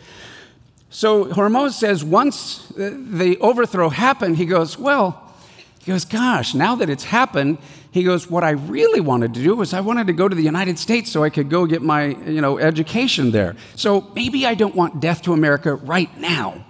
So 0.91 1.27
Hormoz 1.27 1.73
says 1.73 2.05
once 2.05 2.73
the 2.77 3.37
overthrow 3.41 3.89
happened, 3.89 4.37
he 4.37 4.47
goes, 4.47 4.79
Well, 4.79 5.33
he 5.81 5.93
goes, 5.93 6.05
Gosh, 6.05 6.55
now 6.55 6.75
that 6.77 6.91
it's 6.91 7.05
happened, 7.05 7.59
he 7.91 8.03
goes, 8.03 8.31
What 8.31 8.45
I 8.45 8.51
really 8.51 9.01
wanted 9.01 9.35
to 9.35 9.43
do 9.43 9.57
was 9.57 9.73
I 9.73 9.81
wanted 9.81 10.07
to 10.09 10.13
go 10.13 10.29
to 10.29 10.35
the 10.35 10.43
United 10.43 10.79
States 10.79 11.11
so 11.11 11.23
I 11.23 11.31
could 11.31 11.49
go 11.49 11.67
get 11.67 11.83
my 11.83 12.07
you 12.07 12.41
know, 12.41 12.59
education 12.59 13.31
there. 13.31 13.57
So 13.75 14.11
maybe 14.15 14.47
I 14.47 14.55
don't 14.55 14.75
want 14.75 15.01
death 15.01 15.23
to 15.23 15.33
America 15.33 15.75
right 15.75 16.15
now. 16.19 16.65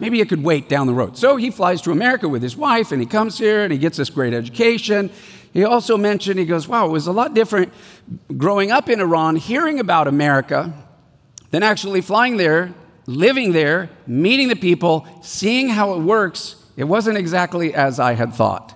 Maybe 0.00 0.20
it 0.20 0.28
could 0.28 0.42
wait 0.42 0.68
down 0.68 0.86
the 0.86 0.92
road. 0.92 1.16
So 1.16 1.36
he 1.36 1.50
flies 1.50 1.80
to 1.82 1.92
America 1.92 2.28
with 2.28 2.42
his 2.42 2.56
wife 2.56 2.92
and 2.92 3.00
he 3.00 3.06
comes 3.06 3.38
here 3.38 3.62
and 3.62 3.72
he 3.72 3.78
gets 3.78 3.96
this 3.96 4.10
great 4.10 4.34
education. 4.34 5.10
He 5.54 5.64
also 5.64 5.96
mentioned, 5.96 6.38
he 6.38 6.44
goes, 6.44 6.68
Wow, 6.68 6.86
it 6.86 6.90
was 6.90 7.06
a 7.06 7.12
lot 7.12 7.32
different 7.32 7.72
growing 8.36 8.70
up 8.70 8.90
in 8.90 9.00
Iran, 9.00 9.36
hearing 9.36 9.80
about 9.80 10.06
America, 10.06 10.74
than 11.50 11.62
actually 11.62 12.02
flying 12.02 12.36
there, 12.36 12.74
living 13.06 13.52
there, 13.52 13.88
meeting 14.06 14.48
the 14.48 14.56
people, 14.56 15.06
seeing 15.22 15.70
how 15.70 15.94
it 15.94 16.00
works 16.00 16.56
it 16.76 16.84
wasn't 16.84 17.18
exactly 17.18 17.74
as 17.74 18.00
I 18.00 18.14
had 18.14 18.34
thought. 18.34 18.72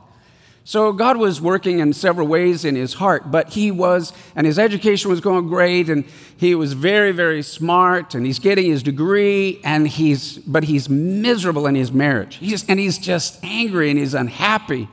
So 0.65 0.93
God 0.93 1.17
was 1.17 1.41
working 1.41 1.79
in 1.79 1.95
several 1.95 2.27
ways 2.27 2.65
in 2.65 2.77
his 2.77 2.95
heart, 2.95 3.31
but 3.31 3.51
he 3.51 3.71
was, 3.71 4.13
and 4.37 4.47
his 4.47 4.59
education 4.59 5.11
was 5.11 5.21
going 5.21 5.49
great, 5.49 5.89
and 5.89 6.05
he 6.37 6.55
was 6.55 6.75
very, 6.75 7.11
very 7.11 7.43
smart, 7.43 8.15
and 8.15 8.27
he's 8.27 8.39
getting 8.39 8.67
his 8.67 8.83
degree, 8.83 9.61
and 9.65 9.89
he's, 9.89 10.37
but 10.39 10.65
he's 10.65 10.91
miserable 10.91 11.67
in 11.67 11.75
his 11.75 11.91
marriage. 11.91 12.37
He's, 12.37 12.69
and 12.69 12.79
he's 12.79 12.99
just 12.99 13.43
angry 13.43 13.89
and 13.91 13.99
he's 13.99 14.13
unhappy. 14.13 14.89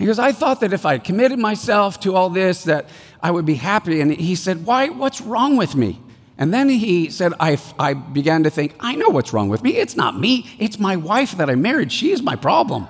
He 0.00 0.06
goes, 0.06 0.18
I 0.18 0.32
thought 0.32 0.60
that 0.60 0.72
if 0.72 0.86
I 0.86 0.96
committed 0.96 1.38
myself 1.38 2.00
to 2.00 2.16
all 2.16 2.30
this, 2.30 2.64
that 2.64 2.88
I 3.22 3.30
would 3.30 3.44
be 3.44 3.56
happy. 3.56 4.00
And 4.00 4.10
he 4.10 4.34
said, 4.34 4.64
Why, 4.64 4.88
what's 4.88 5.20
wrong 5.20 5.58
with 5.58 5.76
me? 5.76 6.00
And 6.38 6.54
then 6.54 6.70
he 6.70 7.10
said, 7.10 7.34
I, 7.38 7.58
I 7.78 7.92
began 7.92 8.44
to 8.44 8.50
think, 8.50 8.74
I 8.80 8.94
know 8.94 9.10
what's 9.10 9.34
wrong 9.34 9.50
with 9.50 9.62
me. 9.62 9.76
It's 9.76 9.96
not 9.96 10.18
me, 10.18 10.48
it's 10.58 10.78
my 10.78 10.96
wife 10.96 11.36
that 11.36 11.50
I 11.50 11.54
married. 11.54 11.92
She's 11.92 12.22
my 12.22 12.34
problem. 12.34 12.88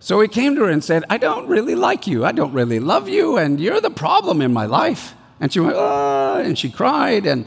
So 0.00 0.20
he 0.20 0.26
came 0.26 0.56
to 0.56 0.62
her 0.62 0.68
and 0.68 0.82
said, 0.82 1.04
I 1.08 1.16
don't 1.16 1.46
really 1.46 1.76
like 1.76 2.08
you. 2.08 2.24
I 2.24 2.32
don't 2.32 2.52
really 2.52 2.80
love 2.80 3.08
you, 3.08 3.36
and 3.36 3.60
you're 3.60 3.80
the 3.80 3.88
problem 3.88 4.42
in 4.42 4.52
my 4.52 4.66
life. 4.66 5.14
And 5.38 5.52
she 5.52 5.60
went, 5.60 5.76
ah, 5.76 6.38
and 6.38 6.58
she 6.58 6.70
cried. 6.70 7.24
And 7.24 7.46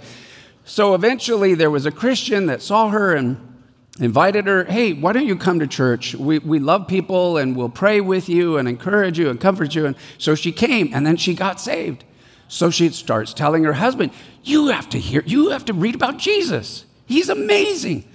so 0.64 0.96
eventually 0.96 1.54
there 1.54 1.70
was 1.70 1.86
a 1.86 1.92
Christian 1.92 2.46
that 2.46 2.62
saw 2.62 2.88
her 2.88 3.14
and 3.14 3.55
invited 4.00 4.48
her, 4.48 4.66
hey, 4.66 4.94
why 4.94 5.14
don't 5.14 5.26
you 5.26 5.36
come 5.36 5.60
to 5.60 5.68
church? 5.68 6.16
We, 6.16 6.40
we 6.40 6.60
love 6.60 6.88
people 6.88 7.38
and 7.38 7.56
we'll 7.56 7.70
pray 7.70 8.02
with 8.02 8.28
you 8.28 8.58
and 8.58 8.68
encourage 8.68 9.18
you 9.18 9.30
and 9.30 9.40
comfort 9.40 9.74
you. 9.76 9.86
And 9.86 9.96
so 10.18 10.36
she 10.36 10.52
came, 10.52 10.94
and 10.94 11.06
then 11.06 11.18
she 11.18 11.34
got 11.34 11.62
saved. 11.62 12.04
So 12.48 12.70
she 12.70 12.90
starts 12.90 13.34
telling 13.34 13.64
her 13.64 13.74
husband, 13.74 14.12
You 14.44 14.68
have 14.68 14.90
to 14.90 15.00
hear, 15.00 15.24
you 15.26 15.50
have 15.50 15.66
to 15.66 15.74
read 15.74 15.96
about 15.96 16.18
Jesus. 16.18 16.86
He's 17.06 17.30
amazing. 17.30 18.06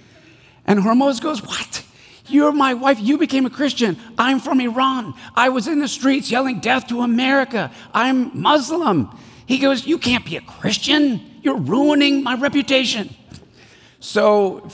And 0.65 0.79
Hormoz 0.79 1.21
goes, 1.21 1.43
What? 1.43 1.83
You're 2.27 2.53
my 2.53 2.73
wife. 2.73 2.99
You 2.99 3.17
became 3.17 3.45
a 3.45 3.49
Christian. 3.49 3.97
I'm 4.17 4.39
from 4.39 4.61
Iran. 4.61 5.15
I 5.35 5.49
was 5.49 5.67
in 5.67 5.79
the 5.79 5.87
streets 5.87 6.31
yelling 6.31 6.59
death 6.59 6.87
to 6.87 7.01
America. 7.01 7.71
I'm 7.93 8.39
Muslim. 8.39 9.09
He 9.45 9.57
goes, 9.57 9.85
You 9.85 9.97
can't 9.97 10.25
be 10.25 10.37
a 10.37 10.41
Christian. 10.41 11.39
You're 11.41 11.57
ruining 11.57 12.23
my 12.23 12.35
reputation. 12.35 13.13
So, 13.99 14.69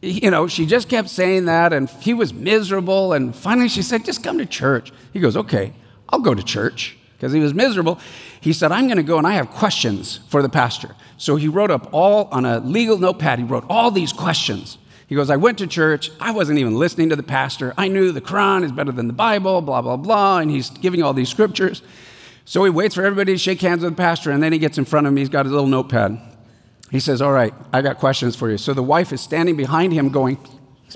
you 0.00 0.30
know, 0.30 0.46
she 0.46 0.66
just 0.66 0.88
kept 0.88 1.08
saying 1.08 1.46
that, 1.46 1.72
and 1.72 1.88
he 1.90 2.14
was 2.14 2.32
miserable. 2.32 3.12
And 3.12 3.34
finally, 3.34 3.68
she 3.68 3.82
said, 3.82 4.04
Just 4.04 4.22
come 4.22 4.38
to 4.38 4.46
church. 4.46 4.92
He 5.12 5.20
goes, 5.20 5.36
Okay, 5.36 5.72
I'll 6.08 6.20
go 6.20 6.34
to 6.34 6.42
church 6.42 6.96
because 7.18 7.32
he 7.32 7.40
was 7.40 7.52
miserable. 7.52 7.98
He 8.40 8.52
said, 8.52 8.70
I'm 8.70 8.86
going 8.86 8.98
to 8.98 9.02
go 9.02 9.18
and 9.18 9.26
I 9.26 9.32
have 9.32 9.50
questions 9.50 10.20
for 10.28 10.40
the 10.40 10.48
pastor. 10.48 10.94
So 11.16 11.34
he 11.34 11.48
wrote 11.48 11.70
up 11.70 11.88
all 11.92 12.28
on 12.30 12.44
a 12.44 12.60
legal 12.60 12.96
notepad, 12.96 13.40
he 13.40 13.44
wrote 13.44 13.64
all 13.68 13.90
these 13.90 14.12
questions. 14.12 14.78
He 15.08 15.14
goes, 15.14 15.30
I 15.30 15.36
went 15.36 15.58
to 15.58 15.66
church. 15.66 16.10
I 16.20 16.32
wasn't 16.32 16.58
even 16.58 16.78
listening 16.78 17.08
to 17.08 17.16
the 17.16 17.22
pastor. 17.22 17.72
I 17.78 17.88
knew 17.88 18.12
the 18.12 18.20
Quran 18.20 18.62
is 18.62 18.72
better 18.72 18.92
than 18.92 19.06
the 19.06 19.14
Bible, 19.14 19.62
blah, 19.62 19.80
blah, 19.80 19.96
blah. 19.96 20.38
And 20.38 20.50
he's 20.50 20.68
giving 20.68 21.02
all 21.02 21.14
these 21.14 21.30
scriptures. 21.30 21.82
So 22.44 22.62
he 22.62 22.70
waits 22.70 22.94
for 22.94 23.04
everybody 23.04 23.32
to 23.32 23.38
shake 23.38 23.62
hands 23.62 23.82
with 23.82 23.94
the 23.94 23.96
pastor, 23.96 24.30
and 24.30 24.42
then 24.42 24.52
he 24.52 24.58
gets 24.58 24.76
in 24.76 24.84
front 24.84 25.06
of 25.06 25.14
me. 25.14 25.22
He's 25.22 25.30
got 25.30 25.46
his 25.46 25.52
little 25.52 25.66
notepad. 25.66 26.20
He 26.90 27.00
says, 27.00 27.20
All 27.20 27.32
right, 27.32 27.54
I 27.72 27.82
got 27.82 27.98
questions 27.98 28.36
for 28.36 28.50
you. 28.50 28.58
So 28.58 28.74
the 28.74 28.82
wife 28.82 29.12
is 29.12 29.20
standing 29.20 29.56
behind 29.56 29.92
him 29.92 30.08
going, 30.08 30.36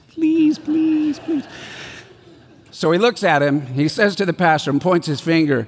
Please, 0.09 0.59
please, 0.59 1.19
please. 1.19 1.45
So 2.71 2.91
he 2.91 2.99
looks 2.99 3.23
at 3.23 3.43
him. 3.43 3.67
He 3.67 3.89
says 3.89 4.17
to 4.17 4.27
the 4.27 4.33
pastor 4.33 4.71
and 4.71 4.81
points 4.81 5.07
his 5.07 5.21
finger. 5.21 5.67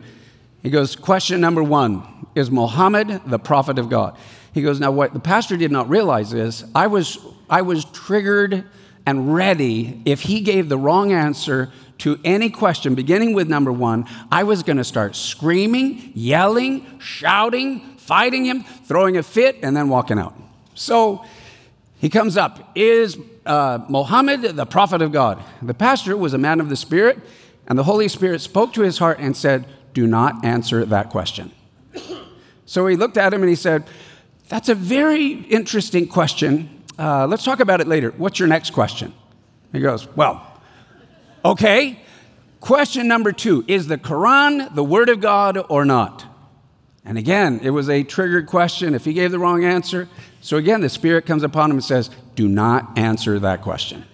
He 0.62 0.70
goes, 0.70 0.96
Question 0.96 1.40
number 1.40 1.62
one 1.62 2.02
Is 2.34 2.50
Muhammad 2.50 3.20
the 3.26 3.38
prophet 3.38 3.78
of 3.78 3.88
God? 3.88 4.16
He 4.52 4.62
goes, 4.62 4.80
Now, 4.80 4.90
what 4.90 5.12
the 5.12 5.20
pastor 5.20 5.56
did 5.56 5.70
not 5.70 5.88
realize 5.88 6.32
is 6.32 6.64
I 6.74 6.86
was, 6.86 7.18
I 7.50 7.62
was 7.62 7.84
triggered 7.86 8.64
and 9.06 9.34
ready. 9.34 10.00
If 10.04 10.22
he 10.22 10.40
gave 10.40 10.68
the 10.68 10.78
wrong 10.78 11.12
answer 11.12 11.70
to 11.98 12.18
any 12.24 12.50
question, 12.50 12.94
beginning 12.94 13.34
with 13.34 13.48
number 13.48 13.72
one, 13.72 14.06
I 14.32 14.44
was 14.44 14.62
going 14.62 14.78
to 14.78 14.84
start 14.84 15.14
screaming, 15.14 16.12
yelling, 16.14 16.98
shouting, 16.98 17.93
fighting 18.06 18.44
him, 18.44 18.64
throwing 18.84 19.16
a 19.16 19.23
fit, 19.23 19.58
and 19.62 19.76
then 19.76 19.88
walking 19.88 20.18
out. 20.18 20.34
So 20.75 21.25
he 21.99 22.08
comes 22.08 22.37
up, 22.37 22.70
Is 22.75 23.16
uh, 23.46 23.84
Muhammad 23.88 24.42
the 24.42 24.66
prophet 24.66 25.02
of 25.02 25.12
God? 25.12 25.42
The 25.62 25.75
pastor 25.75 26.16
was 26.16 26.34
a 26.34 26.38
man 26.38 26.61
of 26.61 26.68
the 26.68 26.76
Spirit, 26.76 27.18
and 27.66 27.78
the 27.78 27.84
Holy 27.84 28.08
Spirit 28.08 28.40
spoke 28.40 28.73
to 28.75 28.82
his 28.82 28.99
heart 28.99 29.18
and 29.18 29.37
said, 29.37 29.66
do 29.94 30.08
not 30.08 30.44
answer 30.44 30.84
that 30.84 31.08
question. 31.08 31.52
So 32.66 32.87
he 32.87 32.96
looked 32.96 33.16
at 33.16 33.32
him 33.32 33.42
and 33.42 33.49
he 33.49 33.54
said, 33.54 33.84
That's 34.49 34.68
a 34.68 34.75
very 34.75 35.32
interesting 35.32 36.08
question. 36.08 36.82
Uh, 36.99 37.26
let's 37.26 37.44
talk 37.44 37.61
about 37.61 37.80
it 37.80 37.87
later. 37.87 38.11
What's 38.16 38.38
your 38.38 38.49
next 38.49 38.70
question? 38.70 39.14
He 39.73 39.80
goes, 39.80 40.06
Well, 40.16 40.44
okay. 41.44 42.00
Question 42.61 43.06
number 43.06 43.30
two 43.32 43.64
Is 43.68 43.87
the 43.87 43.99
Quran 43.99 44.75
the 44.75 44.84
Word 44.84 45.08
of 45.08 45.20
God 45.20 45.64
or 45.68 45.84
not? 45.84 46.25
And 47.04 47.18
again, 47.18 47.61
it 47.62 47.70
was 47.70 47.90
a 47.90 48.02
triggered 48.02 48.46
question 48.46 48.94
if 48.94 49.04
he 49.04 49.12
gave 49.12 49.30
the 49.30 49.38
wrong 49.38 49.64
answer. 49.64 50.08
So 50.40 50.56
again, 50.56 50.80
the 50.80 50.88
Spirit 50.88 51.26
comes 51.26 51.42
upon 51.42 51.70
him 51.70 51.76
and 51.76 51.84
says, 51.84 52.11
Do 52.34 52.49
not 52.49 52.96
answer 52.96 53.38
that 53.40 53.61
question. 53.61 54.04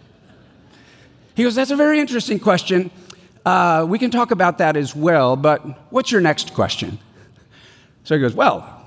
He 1.35 1.45
goes, 1.45 1.55
That's 1.55 1.71
a 1.71 1.77
very 1.77 2.01
interesting 2.01 2.41
question. 2.41 2.91
Uh, 3.47 3.87
we 3.89 3.99
can 3.99 4.11
talk 4.11 4.33
about 4.33 4.59
that 4.59 4.77
as 4.77 4.95
well, 4.95 5.37
but 5.37 5.91
what's 5.93 6.11
your 6.11 6.21
next 6.21 6.53
question? 6.53 6.99
So 8.05 8.17
he 8.17 8.21
goes, 8.21 8.35
Well, 8.35 8.85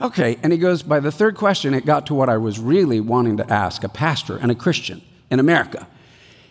okay. 0.00 0.38
And 0.42 0.52
he 0.52 0.58
goes, 0.58 0.82
By 0.82 1.00
the 1.00 1.10
third 1.10 1.34
question, 1.34 1.72
it 1.72 1.86
got 1.86 2.06
to 2.06 2.14
what 2.14 2.28
I 2.28 2.36
was 2.36 2.58
really 2.58 3.00
wanting 3.00 3.38
to 3.38 3.52
ask 3.52 3.82
a 3.84 3.88
pastor 3.88 4.36
and 4.36 4.50
a 4.50 4.54
Christian 4.54 5.00
in 5.30 5.40
America. 5.40 5.86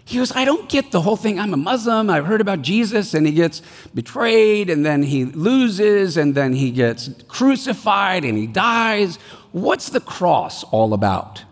He 0.09 0.17
goes, 0.17 0.31
I 0.35 0.43
don't 0.43 0.67
get 0.67 0.91
the 0.91 1.01
whole 1.01 1.15
thing. 1.15 1.39
I'm 1.39 1.53
a 1.53 1.57
Muslim. 1.57 2.09
I've 2.09 2.25
heard 2.25 2.41
about 2.41 2.63
Jesus, 2.63 3.13
and 3.13 3.27
he 3.27 3.31
gets 3.31 3.61
betrayed, 3.93 4.67
and 4.67 4.83
then 4.83 5.03
he 5.03 5.25
loses, 5.25 6.17
and 6.17 6.33
then 6.33 6.53
he 6.53 6.71
gets 6.71 7.11
crucified, 7.27 8.25
and 8.25 8.35
he 8.35 8.47
dies. 8.47 9.17
What's 9.51 9.89
the 9.89 9.99
cross 9.99 10.63
all 10.63 10.95
about? 10.95 11.43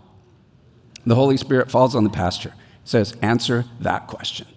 The 1.05 1.13
Holy 1.13 1.37
Spirit 1.37 1.69
falls 1.69 1.93
on 1.93 2.03
the 2.03 2.09
pastor, 2.09 2.55
says, 2.83 3.15
Answer 3.21 3.65
that 3.79 4.07
question. 4.07 4.47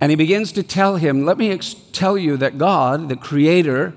And 0.00 0.10
he 0.10 0.16
begins 0.16 0.50
to 0.52 0.64
tell 0.64 0.96
him, 0.96 1.24
Let 1.24 1.38
me 1.38 1.52
ex- 1.52 1.76
tell 1.92 2.18
you 2.18 2.36
that 2.38 2.58
God, 2.58 3.08
the 3.08 3.14
Creator, 3.14 3.94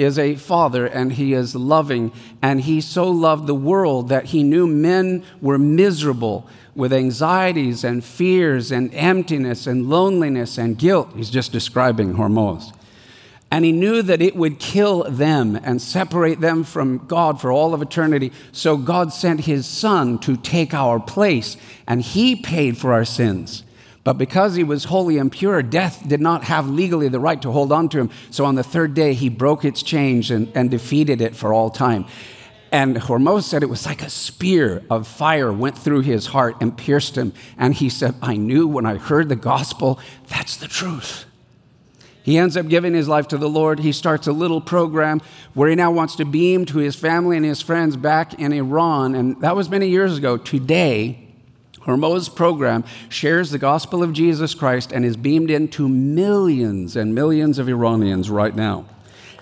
is 0.00 0.18
a 0.18 0.34
father 0.34 0.86
and 0.86 1.12
he 1.12 1.32
is 1.32 1.54
loving. 1.54 2.12
And 2.40 2.62
he 2.62 2.80
so 2.80 3.08
loved 3.08 3.46
the 3.46 3.54
world 3.54 4.08
that 4.08 4.26
he 4.26 4.42
knew 4.42 4.66
men 4.66 5.24
were 5.40 5.58
miserable 5.58 6.48
with 6.74 6.92
anxieties 6.92 7.84
and 7.84 8.04
fears 8.04 8.70
and 8.72 8.94
emptiness 8.94 9.66
and 9.66 9.90
loneliness 9.90 10.56
and 10.56 10.78
guilt. 10.78 11.10
He's 11.14 11.30
just 11.30 11.52
describing 11.52 12.14
Hormoz. 12.14 12.72
And 13.52 13.64
he 13.64 13.72
knew 13.72 14.00
that 14.02 14.22
it 14.22 14.36
would 14.36 14.60
kill 14.60 15.02
them 15.10 15.58
and 15.62 15.82
separate 15.82 16.40
them 16.40 16.62
from 16.62 17.04
God 17.08 17.40
for 17.40 17.50
all 17.50 17.74
of 17.74 17.82
eternity. 17.82 18.32
So 18.52 18.76
God 18.76 19.12
sent 19.12 19.40
his 19.40 19.66
son 19.66 20.20
to 20.20 20.36
take 20.36 20.72
our 20.72 21.00
place, 21.00 21.56
and 21.84 22.00
he 22.00 22.36
paid 22.36 22.78
for 22.78 22.92
our 22.92 23.04
sins. 23.04 23.64
But 24.02 24.14
because 24.14 24.54
he 24.54 24.64
was 24.64 24.84
holy 24.84 25.18
and 25.18 25.30
pure, 25.30 25.62
death 25.62 26.02
did 26.08 26.20
not 26.20 26.44
have 26.44 26.68
legally 26.68 27.08
the 27.08 27.20
right 27.20 27.40
to 27.42 27.52
hold 27.52 27.70
on 27.70 27.88
to 27.90 27.98
him. 27.98 28.10
So 28.30 28.44
on 28.46 28.54
the 28.54 28.62
third 28.62 28.94
day, 28.94 29.12
he 29.12 29.28
broke 29.28 29.64
its 29.64 29.82
chains 29.82 30.30
and, 30.30 30.50
and 30.54 30.70
defeated 30.70 31.20
it 31.20 31.36
for 31.36 31.52
all 31.52 31.68
time. 31.70 32.06
And 32.72 32.96
Hormoz 32.96 33.42
said 33.42 33.62
it 33.62 33.68
was 33.68 33.84
like 33.84 34.00
a 34.00 34.08
spear 34.08 34.82
of 34.88 35.06
fire 35.06 35.52
went 35.52 35.76
through 35.76 36.02
his 36.02 36.26
heart 36.26 36.56
and 36.60 36.76
pierced 36.76 37.18
him. 37.18 37.32
And 37.58 37.74
he 37.74 37.88
said, 37.88 38.14
I 38.22 38.36
knew 38.36 38.66
when 38.66 38.86
I 38.86 38.96
heard 38.96 39.28
the 39.28 39.36
gospel, 39.36 39.98
that's 40.28 40.56
the 40.56 40.68
truth. 40.68 41.26
He 42.22 42.30
He 42.30 42.38
ends 42.38 42.56
up 42.56 42.68
giving 42.68 42.94
his 42.94 43.08
life 43.08 43.26
to 43.28 43.38
the 43.38 43.48
Lord. 43.48 43.80
He 43.80 43.90
starts 43.90 44.28
a 44.28 44.32
little 44.32 44.60
program 44.60 45.20
where 45.52 45.68
he 45.68 45.74
now 45.74 45.90
wants 45.90 46.14
to 46.14 46.24
beam 46.24 46.64
to 46.66 46.78
his 46.78 46.94
family 46.94 47.36
and 47.36 47.44
his 47.44 47.60
friends 47.60 47.96
back 47.96 48.34
in 48.34 48.52
Iran. 48.52 49.16
And 49.16 49.40
that 49.40 49.56
was 49.56 49.68
many 49.68 49.88
years 49.88 50.16
ago. 50.16 50.36
Today, 50.36 51.29
Hormoz 51.90 52.34
program 52.34 52.84
shares 53.08 53.50
the 53.50 53.58
gospel 53.58 54.02
of 54.02 54.12
Jesus 54.12 54.54
Christ 54.54 54.92
and 54.92 55.04
is 55.04 55.16
beamed 55.16 55.50
into 55.50 55.88
millions 55.88 56.94
and 56.94 57.14
millions 57.14 57.58
of 57.58 57.68
Iranians 57.68 58.30
right 58.30 58.54
now. 58.54 58.86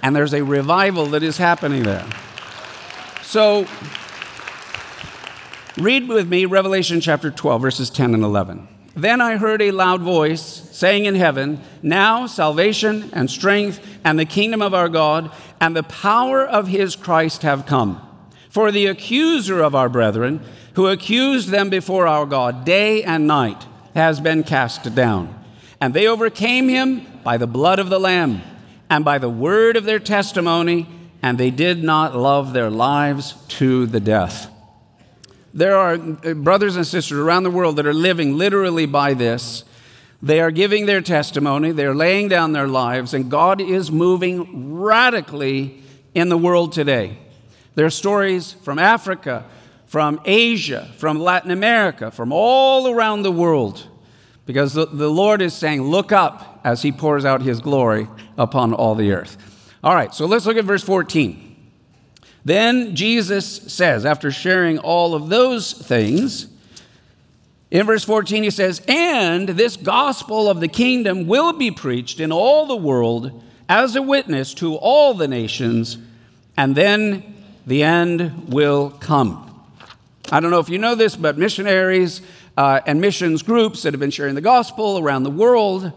And 0.02 0.16
there's 0.16 0.32
a 0.32 0.42
revival 0.42 1.06
that 1.06 1.22
is 1.22 1.36
happening 1.36 1.82
there. 1.82 2.08
So, 3.22 3.66
read 5.76 6.08
with 6.08 6.28
me 6.28 6.46
Revelation 6.46 7.00
chapter 7.00 7.30
12, 7.30 7.60
verses 7.60 7.90
10 7.90 8.14
and 8.14 8.24
11. 8.24 8.66
Then 8.96 9.20
I 9.20 9.36
heard 9.36 9.62
a 9.62 9.70
loud 9.70 10.00
voice 10.00 10.42
saying 10.42 11.04
in 11.04 11.14
heaven, 11.14 11.60
Now 11.82 12.26
salvation 12.26 13.10
and 13.12 13.30
strength 13.30 13.80
and 14.02 14.18
the 14.18 14.24
kingdom 14.24 14.62
of 14.62 14.74
our 14.74 14.88
God 14.88 15.30
and 15.60 15.76
the 15.76 15.82
power 15.82 16.44
of 16.44 16.68
his 16.68 16.96
Christ 16.96 17.42
have 17.42 17.66
come. 17.66 18.00
For 18.48 18.72
the 18.72 18.86
accuser 18.86 19.60
of 19.60 19.74
our 19.74 19.88
brethren, 19.88 20.40
who 20.74 20.86
accused 20.86 21.48
them 21.48 21.70
before 21.70 22.06
our 22.06 22.26
God 22.26 22.64
day 22.64 23.02
and 23.02 23.26
night, 23.26 23.66
has 23.94 24.20
been 24.20 24.44
cast 24.44 24.94
down. 24.94 25.34
And 25.80 25.94
they 25.94 26.06
overcame 26.06 26.68
him 26.68 27.06
by 27.24 27.36
the 27.36 27.46
blood 27.46 27.78
of 27.78 27.88
the 27.88 27.98
Lamb 27.98 28.42
and 28.90 29.04
by 29.04 29.18
the 29.18 29.28
word 29.28 29.76
of 29.76 29.84
their 29.84 29.98
testimony, 29.98 30.88
and 31.22 31.36
they 31.36 31.50
did 31.50 31.82
not 31.82 32.16
love 32.16 32.52
their 32.52 32.70
lives 32.70 33.34
to 33.48 33.86
the 33.86 34.00
death. 34.00 34.50
There 35.52 35.76
are 35.76 35.94
uh, 35.94 36.34
brothers 36.34 36.76
and 36.76 36.86
sisters 36.86 37.18
around 37.18 37.42
the 37.42 37.50
world 37.50 37.76
that 37.76 37.86
are 37.86 37.94
living 37.94 38.36
literally 38.36 38.86
by 38.86 39.14
this. 39.14 39.64
They 40.22 40.40
are 40.40 40.50
giving 40.50 40.86
their 40.86 41.00
testimony, 41.00 41.70
they're 41.72 41.94
laying 41.94 42.28
down 42.28 42.52
their 42.52 42.66
lives, 42.66 43.14
and 43.14 43.30
God 43.30 43.60
is 43.60 43.90
moving 43.90 44.74
radically 44.74 45.82
in 46.14 46.28
the 46.28 46.38
world 46.38 46.72
today. 46.72 47.18
There 47.76 47.86
are 47.86 47.90
stories 47.90 48.52
from 48.52 48.78
Africa, 48.78 49.44
from 49.88 50.20
Asia, 50.24 50.88
from 50.98 51.18
Latin 51.18 51.50
America, 51.50 52.10
from 52.10 52.32
all 52.32 52.88
around 52.88 53.22
the 53.22 53.32
world, 53.32 53.88
because 54.46 54.74
the, 54.74 54.86
the 54.86 55.10
Lord 55.10 55.42
is 55.42 55.54
saying, 55.54 55.82
Look 55.82 56.12
up 56.12 56.60
as 56.62 56.82
He 56.82 56.92
pours 56.92 57.24
out 57.24 57.42
His 57.42 57.60
glory 57.60 58.06
upon 58.36 58.72
all 58.72 58.94
the 58.94 59.12
earth. 59.12 59.36
All 59.82 59.94
right, 59.94 60.14
so 60.14 60.26
let's 60.26 60.46
look 60.46 60.56
at 60.56 60.64
verse 60.64 60.82
14. 60.82 61.56
Then 62.44 62.94
Jesus 62.94 63.46
says, 63.72 64.06
after 64.06 64.30
sharing 64.30 64.78
all 64.78 65.14
of 65.14 65.28
those 65.28 65.72
things, 65.72 66.46
in 67.70 67.84
verse 67.84 68.04
14 68.04 68.42
he 68.42 68.50
says, 68.50 68.82
And 68.88 69.50
this 69.50 69.76
gospel 69.76 70.48
of 70.48 70.60
the 70.60 70.68
kingdom 70.68 71.26
will 71.26 71.52
be 71.52 71.70
preached 71.70 72.20
in 72.20 72.32
all 72.32 72.66
the 72.66 72.76
world 72.76 73.42
as 73.68 73.94
a 73.96 74.02
witness 74.02 74.54
to 74.54 74.76
all 74.76 75.14
the 75.14 75.28
nations, 75.28 75.98
and 76.56 76.74
then 76.74 77.34
the 77.66 77.82
end 77.82 78.48
will 78.48 78.90
come. 78.90 79.47
I 80.30 80.40
don't 80.40 80.50
know 80.50 80.58
if 80.58 80.68
you 80.68 80.78
know 80.78 80.94
this, 80.94 81.16
but 81.16 81.38
missionaries 81.38 82.20
uh, 82.56 82.80
and 82.86 83.00
missions 83.00 83.42
groups 83.42 83.82
that 83.82 83.94
have 83.94 84.00
been 84.00 84.10
sharing 84.10 84.34
the 84.34 84.42
gospel 84.42 84.98
around 84.98 85.22
the 85.22 85.30
world, 85.30 85.92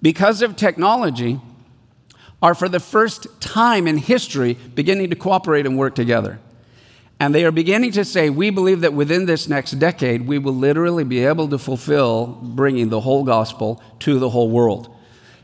because 0.00 0.40
of 0.40 0.54
technology, 0.54 1.40
are 2.40 2.54
for 2.54 2.68
the 2.68 2.80
first 2.80 3.26
time 3.40 3.88
in 3.88 3.98
history 3.98 4.54
beginning 4.74 5.10
to 5.10 5.16
cooperate 5.16 5.66
and 5.66 5.76
work 5.76 5.94
together. 5.94 6.38
And 7.18 7.34
they 7.34 7.44
are 7.44 7.50
beginning 7.50 7.92
to 7.92 8.04
say, 8.04 8.30
we 8.30 8.50
believe 8.50 8.80
that 8.80 8.94
within 8.94 9.26
this 9.26 9.48
next 9.48 9.72
decade, 9.72 10.26
we 10.26 10.38
will 10.38 10.54
literally 10.54 11.04
be 11.04 11.24
able 11.24 11.48
to 11.48 11.58
fulfill 11.58 12.26
bringing 12.26 12.88
the 12.88 13.00
whole 13.00 13.24
gospel 13.24 13.82
to 14.00 14.18
the 14.18 14.30
whole 14.30 14.48
world. 14.48 14.94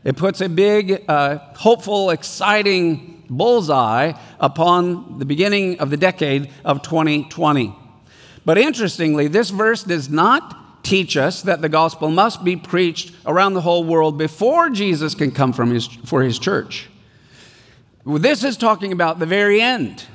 It 0.03 0.15
puts 0.15 0.39
a 0.39 0.49
big, 0.49 1.03
uh, 1.07 1.39
hopeful, 1.55 2.09
exciting 2.09 3.25
bullseye 3.29 4.13
upon 4.39 5.19
the 5.19 5.25
beginning 5.25 5.79
of 5.79 5.89
the 5.89 5.97
decade 5.97 6.49
of 6.63 6.81
2020. 6.81 7.75
But 8.47 8.57
interestingly, 8.57 9.27
this 9.27 9.49
verse 9.49 9.83
does 9.83 10.09
not 10.09 10.81
teach 10.81 11.17
us 11.17 11.41
that 11.41 11.61
the 11.61 11.67
gospel 11.67 12.09
must 12.09 12.45
be 12.45 12.55
preached 12.55 13.13
around 13.25 13.55
the 13.55 13.59
whole 13.59 13.83
world 13.83 14.17
before 14.17 14.69
Jesus 14.69 15.15
can 15.15 15.31
come 15.31 15.51
from 15.51 15.69
his, 15.71 15.87
for 16.05 16.21
his 16.21 16.39
church. 16.39 16.87
This 18.05 18.45
is 18.45 18.55
talking 18.55 18.93
about 18.93 19.19
the 19.19 19.25
very 19.25 19.59
end. 19.59 20.05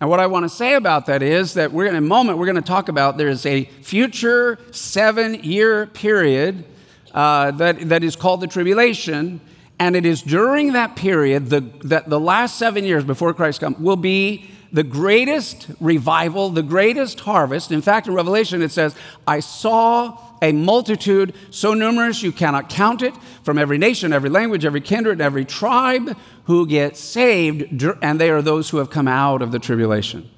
And 0.00 0.08
what 0.08 0.20
I 0.20 0.28
want 0.28 0.44
to 0.44 0.48
say 0.48 0.74
about 0.74 1.06
that 1.06 1.20
is 1.20 1.54
that 1.54 1.72
we're 1.72 1.86
in 1.86 1.96
a 1.96 2.00
moment 2.00 2.38
we're 2.38 2.46
going 2.46 2.54
to 2.54 2.62
talk 2.62 2.88
about 2.88 3.16
there's 3.16 3.44
a 3.44 3.64
future 3.64 4.60
seven 4.70 5.42
year 5.42 5.86
period 5.86 6.64
uh, 7.12 7.50
that, 7.50 7.88
that 7.88 8.04
is 8.04 8.14
called 8.14 8.40
the 8.40 8.46
tribulation. 8.46 9.40
And 9.80 9.96
it 9.96 10.06
is 10.06 10.22
during 10.22 10.74
that 10.74 10.94
period 10.94 11.50
the, 11.50 11.62
that 11.82 12.08
the 12.08 12.20
last 12.20 12.56
seven 12.56 12.84
years 12.84 13.02
before 13.02 13.34
Christ 13.34 13.58
comes 13.58 13.78
will 13.78 13.96
be 13.96 14.48
the 14.72 14.82
greatest 14.82 15.68
revival, 15.80 16.48
the 16.48 16.62
greatest 16.62 17.20
harvest. 17.20 17.70
In 17.70 17.82
fact, 17.82 18.06
in 18.06 18.14
Revelation 18.14 18.62
it 18.62 18.72
says, 18.72 18.96
I 19.26 19.40
saw 19.40 20.18
a 20.40 20.52
multitude 20.52 21.34
so 21.50 21.74
numerous 21.74 22.22
you 22.22 22.32
cannot 22.32 22.68
count 22.68 23.02
it, 23.02 23.14
from 23.44 23.58
every 23.58 23.78
nation, 23.78 24.12
every 24.12 24.30
language, 24.30 24.64
every 24.64 24.80
kindred, 24.80 25.20
every 25.20 25.44
tribe, 25.44 26.16
who 26.44 26.66
get 26.66 26.96
saved, 26.96 27.84
and 28.02 28.20
they 28.20 28.30
are 28.30 28.42
those 28.42 28.70
who 28.70 28.78
have 28.78 28.90
come 28.90 29.06
out 29.06 29.42
of 29.42 29.52
the 29.52 29.58
tribulation. 29.58 30.28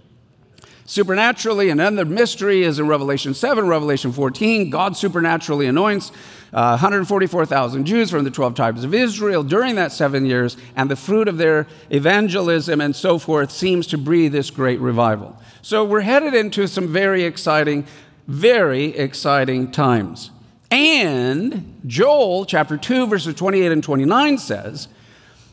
Supernaturally, 0.87 1.71
and 1.71 1.81
another 1.81 2.05
mystery 2.05 2.63
is 2.63 2.79
in 2.79 2.87
Revelation 2.87 3.33
7, 3.33 3.67
Revelation 3.67 4.13
14. 4.13 4.69
God 4.69 4.97
supernaturally 4.97 5.67
anoints 5.67 6.11
uh, 6.53 6.77
144,000 6.77 7.85
Jews 7.87 8.11
from 8.11 8.25
the 8.25 8.31
12 8.31 8.55
tribes 8.55 8.85
of 8.85 8.93
Israel 8.93 9.43
during 9.43 9.77
that 9.77 9.93
seven 9.93 10.27
years, 10.27 10.57
and 10.77 10.91
the 10.91 10.97
fruit 10.97 11.27
of 11.27 11.39
their 11.39 11.67
evangelism 11.91 12.81
and 12.81 12.95
so 12.95 13.19
forth 13.19 13.51
seems 13.51 13.87
to 13.89 13.99
breathe 13.99 14.33
this 14.33 14.51
great 14.51 14.79
revival. 14.79 15.41
So 15.63 15.85
we're 15.85 16.03
headed 16.03 16.35
into 16.35 16.67
some 16.69 16.93
very 16.93 17.25
exciting 17.25 17.87
very 18.27 18.87
exciting 18.97 19.71
times. 19.71 20.31
And 20.71 21.81
Joel 21.87 22.47
chapter 22.47 22.77
2, 22.77 23.07
verses 23.07 23.35
28 23.35 23.73
and 23.73 23.85
29 23.85 24.39
says 24.39 24.89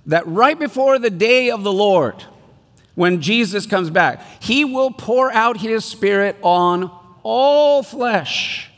that 0.05 0.25
right 0.25 0.57
before 0.57 0.97
the 0.97 1.09
day 1.09 1.51
of 1.51 1.63
the 1.63 1.73
Lord, 1.73 2.23
when 3.01 3.19
Jesus 3.19 3.65
comes 3.65 3.89
back, 3.89 4.21
he 4.39 4.63
will 4.63 4.91
pour 4.91 5.33
out 5.33 5.57
his 5.57 5.83
spirit 5.83 6.37
on 6.43 6.91
all 7.23 7.81
flesh. 7.81 8.69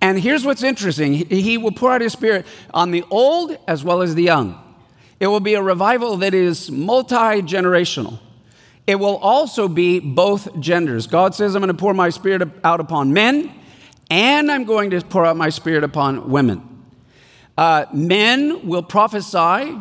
And 0.00 0.20
here's 0.20 0.44
what's 0.44 0.62
interesting 0.62 1.14
he 1.14 1.58
will 1.58 1.72
pour 1.72 1.90
out 1.90 2.00
his 2.00 2.12
spirit 2.12 2.46
on 2.72 2.92
the 2.92 3.02
old 3.10 3.58
as 3.66 3.82
well 3.82 4.02
as 4.02 4.14
the 4.14 4.22
young. 4.22 4.56
It 5.18 5.26
will 5.26 5.40
be 5.40 5.54
a 5.54 5.62
revival 5.62 6.18
that 6.18 6.32
is 6.32 6.70
multi 6.70 7.42
generational. 7.42 8.20
It 8.86 9.00
will 9.00 9.16
also 9.16 9.66
be 9.66 9.98
both 9.98 10.60
genders. 10.60 11.08
God 11.08 11.34
says, 11.34 11.56
I'm 11.56 11.60
going 11.60 11.74
to 11.74 11.74
pour 11.74 11.92
my 11.92 12.10
spirit 12.10 12.48
out 12.62 12.78
upon 12.78 13.12
men, 13.12 13.52
and 14.12 14.48
I'm 14.48 14.62
going 14.62 14.90
to 14.90 15.00
pour 15.00 15.26
out 15.26 15.36
my 15.36 15.48
spirit 15.48 15.82
upon 15.82 16.30
women. 16.30 16.84
Uh, 17.58 17.86
men 17.92 18.68
will 18.68 18.84
prophesy, 18.84 19.76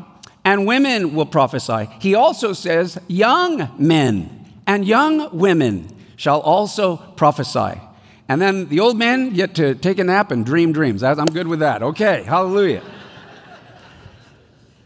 and 0.46 0.66
women 0.66 1.16
will 1.16 1.26
prophesy. 1.26 1.90
He 2.00 2.16
also 2.16 2.54
says, 2.54 2.98
young 3.08 3.70
men 3.78 4.46
and 4.66 4.86
young 4.86 5.38
women 5.38 5.88
shall 6.16 6.40
also 6.42 6.98
prophesy. 6.98 7.80
And 8.28 8.42
then 8.42 8.68
the 8.68 8.80
old 8.80 8.98
men 8.98 9.34
get 9.34 9.56
to 9.56 9.74
take 9.74 9.98
a 9.98 10.04
nap 10.04 10.32
and 10.32 10.46
dream 10.46 10.72
dreams. 10.72 11.04
I'm 11.04 11.26
good 11.26 11.48
with 11.48 11.60
that. 11.60 11.82
Okay, 11.82 12.24
hallelujah. 12.24 12.84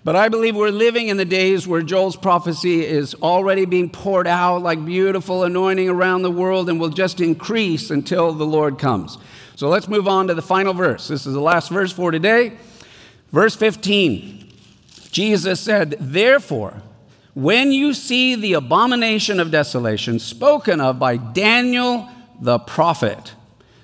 But 0.06 0.16
I 0.18 0.28
believe 0.28 0.56
we're 0.56 0.70
living 0.70 1.08
in 1.08 1.18
the 1.18 1.26
days 1.26 1.66
where 1.66 1.82
Joel's 1.82 2.18
prophecy 2.18 2.86
is 2.86 3.16
already 3.16 3.66
being 3.66 3.90
poured 3.90 4.28
out 4.28 4.62
like 4.62 4.84
beautiful 4.84 5.44
anointing 5.46 5.90
around 5.90 6.24
the 6.24 6.32
world 6.32 6.70
and 6.70 6.80
will 6.80 6.90
just 6.90 7.22
increase 7.22 7.90
until 7.90 8.34
the 8.34 8.46
Lord 8.46 8.78
comes. 8.78 9.18
So 9.56 9.70
let's 9.70 9.88
move 9.88 10.08
on 10.08 10.28
to 10.28 10.34
the 10.34 10.42
final 10.42 10.74
verse. 10.74 11.08
This 11.08 11.26
is 11.26 11.34
the 11.34 11.42
last 11.42 11.70
verse 11.70 11.92
for 11.92 12.12
today. 12.12 12.58
Verse 13.32 13.56
15. 13.56 14.53
Jesus 15.14 15.60
said, 15.60 15.96
Therefore, 16.00 16.82
when 17.36 17.72
you 17.72 17.94
see 17.94 18.36
the 18.36 18.54
abomination 18.54 19.40
of 19.40 19.52
desolation 19.52 20.20
spoken 20.20 20.82
of 20.82 21.00
by 21.00 21.18
Daniel 21.18 22.10
the 22.42 22.60
prophet. 22.60 23.34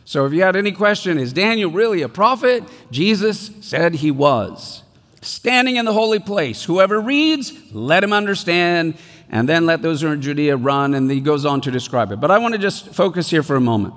So 0.05 0.25
if 0.25 0.33
you 0.33 0.41
had 0.41 0.55
any 0.55 0.71
question, 0.71 1.19
is 1.19 1.31
Daniel 1.31 1.69
really 1.69 2.01
a 2.01 2.09
prophet? 2.09 2.63
Jesus 2.89 3.51
said 3.61 3.95
he 3.95 4.09
was 4.09 4.81
standing 5.21 5.75
in 5.75 5.85
the 5.85 5.93
holy 5.93 6.19
place. 6.19 6.63
Whoever 6.63 6.99
reads, 6.99 7.53
let 7.73 8.03
him 8.03 8.11
understand, 8.11 8.95
and 9.29 9.47
then 9.47 9.67
let 9.67 9.83
those 9.83 10.01
who 10.01 10.07
are 10.07 10.13
in 10.13 10.21
Judea 10.21 10.57
run. 10.57 10.95
And 10.95 11.11
he 11.11 11.21
goes 11.21 11.45
on 11.45 11.61
to 11.61 11.71
describe 11.71 12.11
it. 12.11 12.19
But 12.19 12.31
I 12.31 12.39
want 12.39 12.55
to 12.55 12.59
just 12.59 12.89
focus 12.89 13.29
here 13.29 13.43
for 13.43 13.55
a 13.55 13.61
moment. 13.61 13.93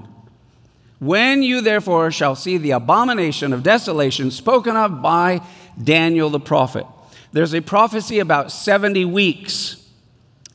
When 0.98 1.42
you 1.42 1.62
therefore 1.62 2.10
shall 2.10 2.36
see 2.36 2.58
the 2.58 2.72
abomination 2.72 3.52
of 3.52 3.62
desolation 3.62 4.30
spoken 4.30 4.76
of 4.76 5.00
by 5.00 5.40
Daniel 5.82 6.28
the 6.28 6.40
prophet, 6.40 6.86
there's 7.32 7.54
a 7.54 7.60
prophecy 7.60 8.18
about 8.18 8.52
70 8.52 9.04
weeks 9.06 9.82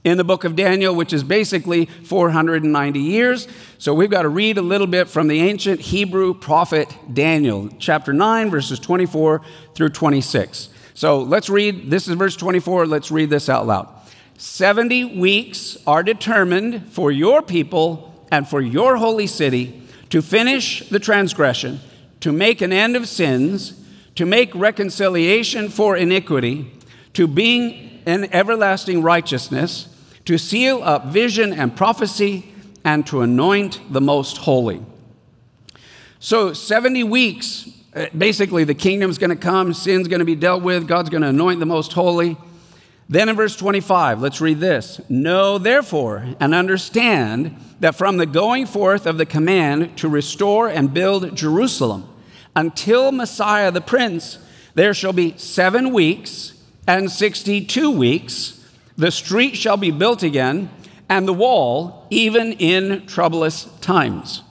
in 0.03 0.17
the 0.17 0.23
book 0.23 0.43
of 0.43 0.55
Daniel, 0.55 0.95
which 0.95 1.11
is 1.11 1.23
basically 1.23 1.85
490 1.85 2.99
years. 2.99 3.47
So 3.77 3.93
we've 3.93 4.09
got 4.09 4.21
to 4.21 4.29
read 4.29 4.57
a 4.57 4.61
little 4.61 4.87
bit 4.87 5.09
from 5.09 5.27
the 5.27 5.41
ancient 5.41 5.81
Hebrew 5.81 6.33
prophet 6.33 6.95
Daniel, 7.11 7.69
chapter 7.77 8.13
9, 8.13 8.49
verses 8.49 8.79
24 8.79 9.41
through 9.75 9.89
26. 9.89 10.69
So 10.93 11.19
let's 11.19 11.49
read, 11.49 11.91
this 11.91 12.07
is 12.07 12.15
verse 12.15 12.35
24. 12.35 12.85
Let's 12.85 13.11
read 13.11 13.29
this 13.29 13.49
out 13.49 13.67
loud. 13.67 13.93
70 14.37 15.19
weeks 15.19 15.77
are 15.85 16.03
determined 16.03 16.91
for 16.91 17.11
your 17.11 17.41
people 17.41 18.25
and 18.31 18.47
for 18.47 18.61
your 18.61 18.97
holy 18.97 19.27
city 19.27 19.81
to 20.09 20.21
finish 20.21 20.87
the 20.89 20.99
transgression, 20.99 21.79
to 22.21 22.31
make 22.31 22.61
an 22.61 22.71
end 22.71 22.95
of 22.95 23.07
sins, 23.07 23.83
to 24.17 24.25
make 24.25 24.53
reconciliation 24.55 25.69
for 25.69 25.95
iniquity, 25.95 26.71
to 27.13 27.27
bring 27.27 28.01
an 28.07 28.27
everlasting 28.33 29.03
righteousness, 29.03 29.87
to 30.25 30.39
seal 30.39 30.81
up 30.83 31.05
vision 31.05 31.53
and 31.53 31.77
prophecy, 31.77 32.51
and 32.83 33.05
to 33.05 33.21
anoint 33.21 33.79
the 33.91 34.01
most 34.01 34.37
holy. 34.37 34.83
So, 36.19 36.51
70 36.51 37.03
weeks, 37.03 37.69
uh, 37.95 38.07
basically, 38.17 38.63
the 38.63 38.73
kingdom's 38.73 39.19
going 39.19 39.29
to 39.29 39.35
come, 39.35 39.71
sin's 39.75 40.07
going 40.07 40.19
to 40.19 40.25
be 40.25 40.35
dealt 40.35 40.63
with, 40.63 40.87
God's 40.87 41.11
going 41.11 41.21
to 41.21 41.29
anoint 41.29 41.59
the 41.59 41.67
most 41.67 41.93
holy. 41.93 42.37
Then 43.07 43.29
in 43.29 43.35
verse 43.35 43.55
25, 43.55 44.19
let's 44.19 44.41
read 44.41 44.59
this 44.59 44.99
Know 45.09 45.59
therefore 45.59 46.27
and 46.39 46.55
understand 46.55 47.55
that 47.81 47.95
from 47.95 48.17
the 48.17 48.25
going 48.25 48.65
forth 48.65 49.05
of 49.05 49.19
the 49.19 49.27
command 49.27 49.95
to 49.99 50.09
restore 50.09 50.69
and 50.69 50.91
build 50.91 51.35
Jerusalem 51.35 52.09
until 52.57 53.11
Messiah 53.11 53.71
the 53.71 53.81
Prince, 53.81 54.39
there 54.73 54.91
shall 54.91 55.13
be 55.13 55.37
seven 55.37 55.93
weeks 55.93 56.53
and 56.87 57.11
62 57.11 57.91
weeks. 57.91 58.65
The 58.97 59.11
street 59.11 59.55
shall 59.55 59.77
be 59.77 59.91
built 59.91 60.23
again, 60.23 60.71
and 61.07 61.27
the 61.27 61.33
wall, 61.33 62.07
even 62.09 62.53
in 62.53 63.05
troublous 63.05 63.65
times. 63.79 64.41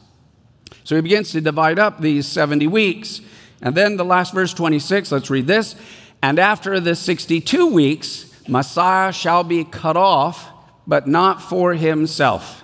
So 0.85 0.95
he 0.95 1.03
begins 1.03 1.33
to 1.33 1.41
divide 1.41 1.81
up 1.81 2.01
these 2.01 2.29
70 2.29 2.69
weeks. 2.69 3.23
And 3.61 3.75
then 3.75 3.97
the 3.97 4.05
last 4.05 4.33
verse 4.33 4.55
26, 4.55 5.11
let's 5.11 5.29
read 5.29 5.49
this. 5.49 5.75
And 6.23 6.39
after 6.39 6.79
the 6.79 6.95
62 6.95 7.67
weeks, 7.67 8.33
Messiah 8.47 9.13
shall 9.13 9.43
be 9.43 9.65
cut 9.65 9.97
off, 9.97 10.49
but 10.87 11.09
not 11.09 11.43
for 11.43 11.75
himself. 11.75 12.63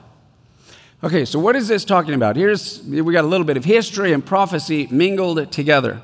Okay, 1.04 1.24
so 1.24 1.40
what 1.40 1.56
is 1.56 1.66
this 1.66 1.84
talking 1.84 2.14
about? 2.14 2.36
Here's, 2.36 2.80
we 2.84 3.12
got 3.12 3.24
a 3.24 3.26
little 3.26 3.44
bit 3.44 3.56
of 3.56 3.64
history 3.64 4.12
and 4.12 4.24
prophecy 4.24 4.86
mingled 4.88 5.50
together. 5.50 6.00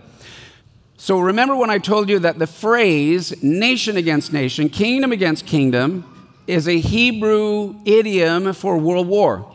So 0.97 1.21
remember 1.21 1.55
when 1.55 1.71
I 1.71 1.79
told 1.79 2.09
you 2.09 2.19
that 2.19 2.41
the 2.41 2.49
phrase 2.49 3.41
nation 3.41 3.97
against 3.97 4.33
nation, 4.33 4.69
kingdom 4.69 5.13
against 5.13 5.47
kingdom, 5.47 6.03
is 6.49 6.67
a 6.67 6.81
Hebrew 6.81 7.77
idiom 7.85 8.53
for 8.55 8.77
world 8.77 9.07
war. 9.07 9.55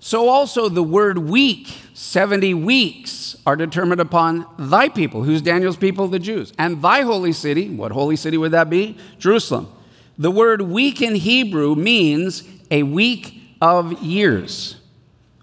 So 0.00 0.28
also 0.28 0.68
the 0.68 0.82
word 0.82 1.18
week, 1.18 1.68
70 1.94 2.52
weeks, 2.54 3.36
are 3.46 3.54
determined 3.54 4.00
upon 4.00 4.44
thy 4.58 4.88
people. 4.88 5.22
Who's 5.22 5.40
Daniel's 5.40 5.76
people? 5.76 6.08
The 6.08 6.18
Jews. 6.18 6.52
And 6.58 6.82
thy 6.82 7.02
holy 7.02 7.32
city, 7.32 7.68
what 7.68 7.92
holy 7.92 8.16
city 8.16 8.38
would 8.38 8.50
that 8.50 8.68
be? 8.70 8.98
Jerusalem. 9.20 9.72
The 10.18 10.32
word 10.32 10.62
week 10.62 11.00
in 11.00 11.14
Hebrew 11.14 11.76
means 11.76 12.42
a 12.72 12.82
week 12.82 13.35
of 13.60 14.02
years. 14.02 14.76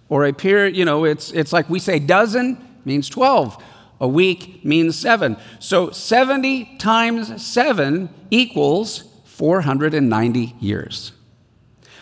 Or 0.10 0.26
a 0.26 0.34
period, 0.34 0.76
you 0.76 0.86
know, 0.86 1.06
it's, 1.06 1.32
it's 1.32 1.54
like 1.54 1.70
we 1.70 1.80
say 1.80 2.00
dozen 2.00 2.58
means 2.86 3.10
12. 3.10 3.62
A 4.00 4.08
week 4.08 4.66
means 4.66 4.98
seven. 4.98 5.38
So 5.60 5.90
70 5.92 6.78
times 6.78 7.44
seven 7.44 8.10
equals 8.30 9.06
490 9.26 10.56
years. 10.60 11.14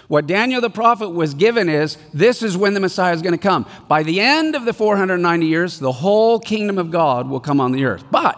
What 0.07 0.27
Daniel 0.27 0.59
the 0.59 0.69
prophet 0.69 1.09
was 1.09 1.33
given 1.33 1.69
is 1.69 1.97
this 2.13 2.43
is 2.43 2.57
when 2.57 2.73
the 2.73 2.81
Messiah 2.81 3.13
is 3.13 3.21
going 3.21 3.31
to 3.31 3.37
come. 3.37 3.65
By 3.87 4.03
the 4.03 4.19
end 4.19 4.55
of 4.55 4.65
the 4.65 4.73
490 4.73 5.45
years, 5.45 5.79
the 5.79 5.93
whole 5.93 6.39
kingdom 6.39 6.77
of 6.77 6.91
God 6.91 7.29
will 7.29 7.39
come 7.39 7.61
on 7.61 7.71
the 7.71 7.85
earth. 7.85 8.03
But 8.11 8.37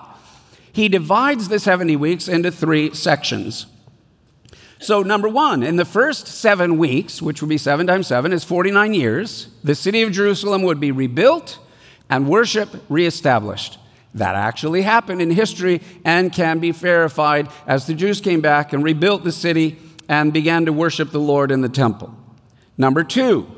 he 0.71 0.87
divides 0.87 1.47
the 1.47 1.59
70 1.59 1.95
weeks 1.95 2.27
into 2.27 2.51
three 2.51 2.93
sections. 2.93 3.65
So, 4.83 5.01
number 5.01 5.29
one, 5.29 5.63
in 5.63 5.77
the 5.77 5.85
first 5.85 6.27
seven 6.27 6.77
weeks, 6.77 7.21
which 7.21 7.41
would 7.41 7.47
be 7.47 7.57
seven 7.57 7.87
times 7.87 8.07
seven, 8.07 8.33
is 8.33 8.43
49 8.43 8.93
years, 8.93 9.47
the 9.63 9.75
city 9.75 10.01
of 10.01 10.11
Jerusalem 10.11 10.61
would 10.63 10.81
be 10.81 10.91
rebuilt 10.91 11.57
and 12.09 12.27
worship 12.27 12.69
reestablished. 12.89 13.79
That 14.13 14.35
actually 14.35 14.81
happened 14.81 15.21
in 15.21 15.31
history 15.31 15.81
and 16.03 16.33
can 16.33 16.59
be 16.59 16.71
verified 16.71 17.47
as 17.65 17.87
the 17.87 17.93
Jews 17.93 18.19
came 18.19 18.41
back 18.41 18.73
and 18.73 18.83
rebuilt 18.83 19.23
the 19.23 19.31
city 19.31 19.77
and 20.09 20.33
began 20.33 20.65
to 20.65 20.73
worship 20.73 21.11
the 21.11 21.19
Lord 21.19 21.49
in 21.49 21.61
the 21.61 21.69
temple. 21.69 22.13
Number 22.77 23.05
two, 23.05 23.49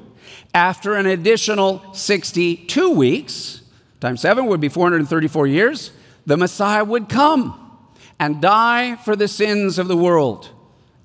after 0.54 0.94
an 0.94 1.08
additional 1.08 1.92
62 1.96 2.92
weeks, 2.92 3.64
times 4.00 4.22
seven 4.22 4.46
would 4.46 4.62
be 4.62 4.70
434 4.70 5.48
years, 5.48 5.90
the 6.28 6.38
Messiah 6.38 6.84
would 6.84 7.10
come 7.10 7.60
and 8.20 8.40
die 8.44 8.96
for 8.98 9.16
the 9.16 9.28
sins 9.28 9.80
of 9.80 9.88
the 9.88 9.98
world 9.98 10.52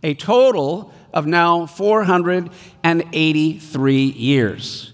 a 0.03 0.15
total 0.15 0.93
of 1.13 1.27
now 1.27 1.67
483 1.67 3.97
years. 3.97 4.93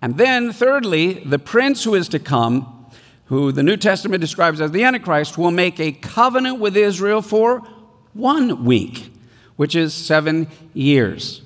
And 0.00 0.16
then, 0.18 0.52
thirdly, 0.52 1.22
the 1.24 1.38
prince 1.38 1.84
who 1.84 1.94
is 1.94 2.08
to 2.08 2.18
come, 2.18 2.86
who 3.26 3.52
the 3.52 3.62
New 3.62 3.76
Testament 3.76 4.20
describes 4.20 4.60
as 4.60 4.72
the 4.72 4.82
Antichrist, 4.82 5.38
will 5.38 5.52
make 5.52 5.78
a 5.78 5.92
covenant 5.92 6.58
with 6.58 6.76
Israel 6.76 7.22
for 7.22 7.60
one 8.12 8.64
week, 8.64 9.12
which 9.56 9.76
is 9.76 9.94
seven 9.94 10.48
years. 10.74 11.42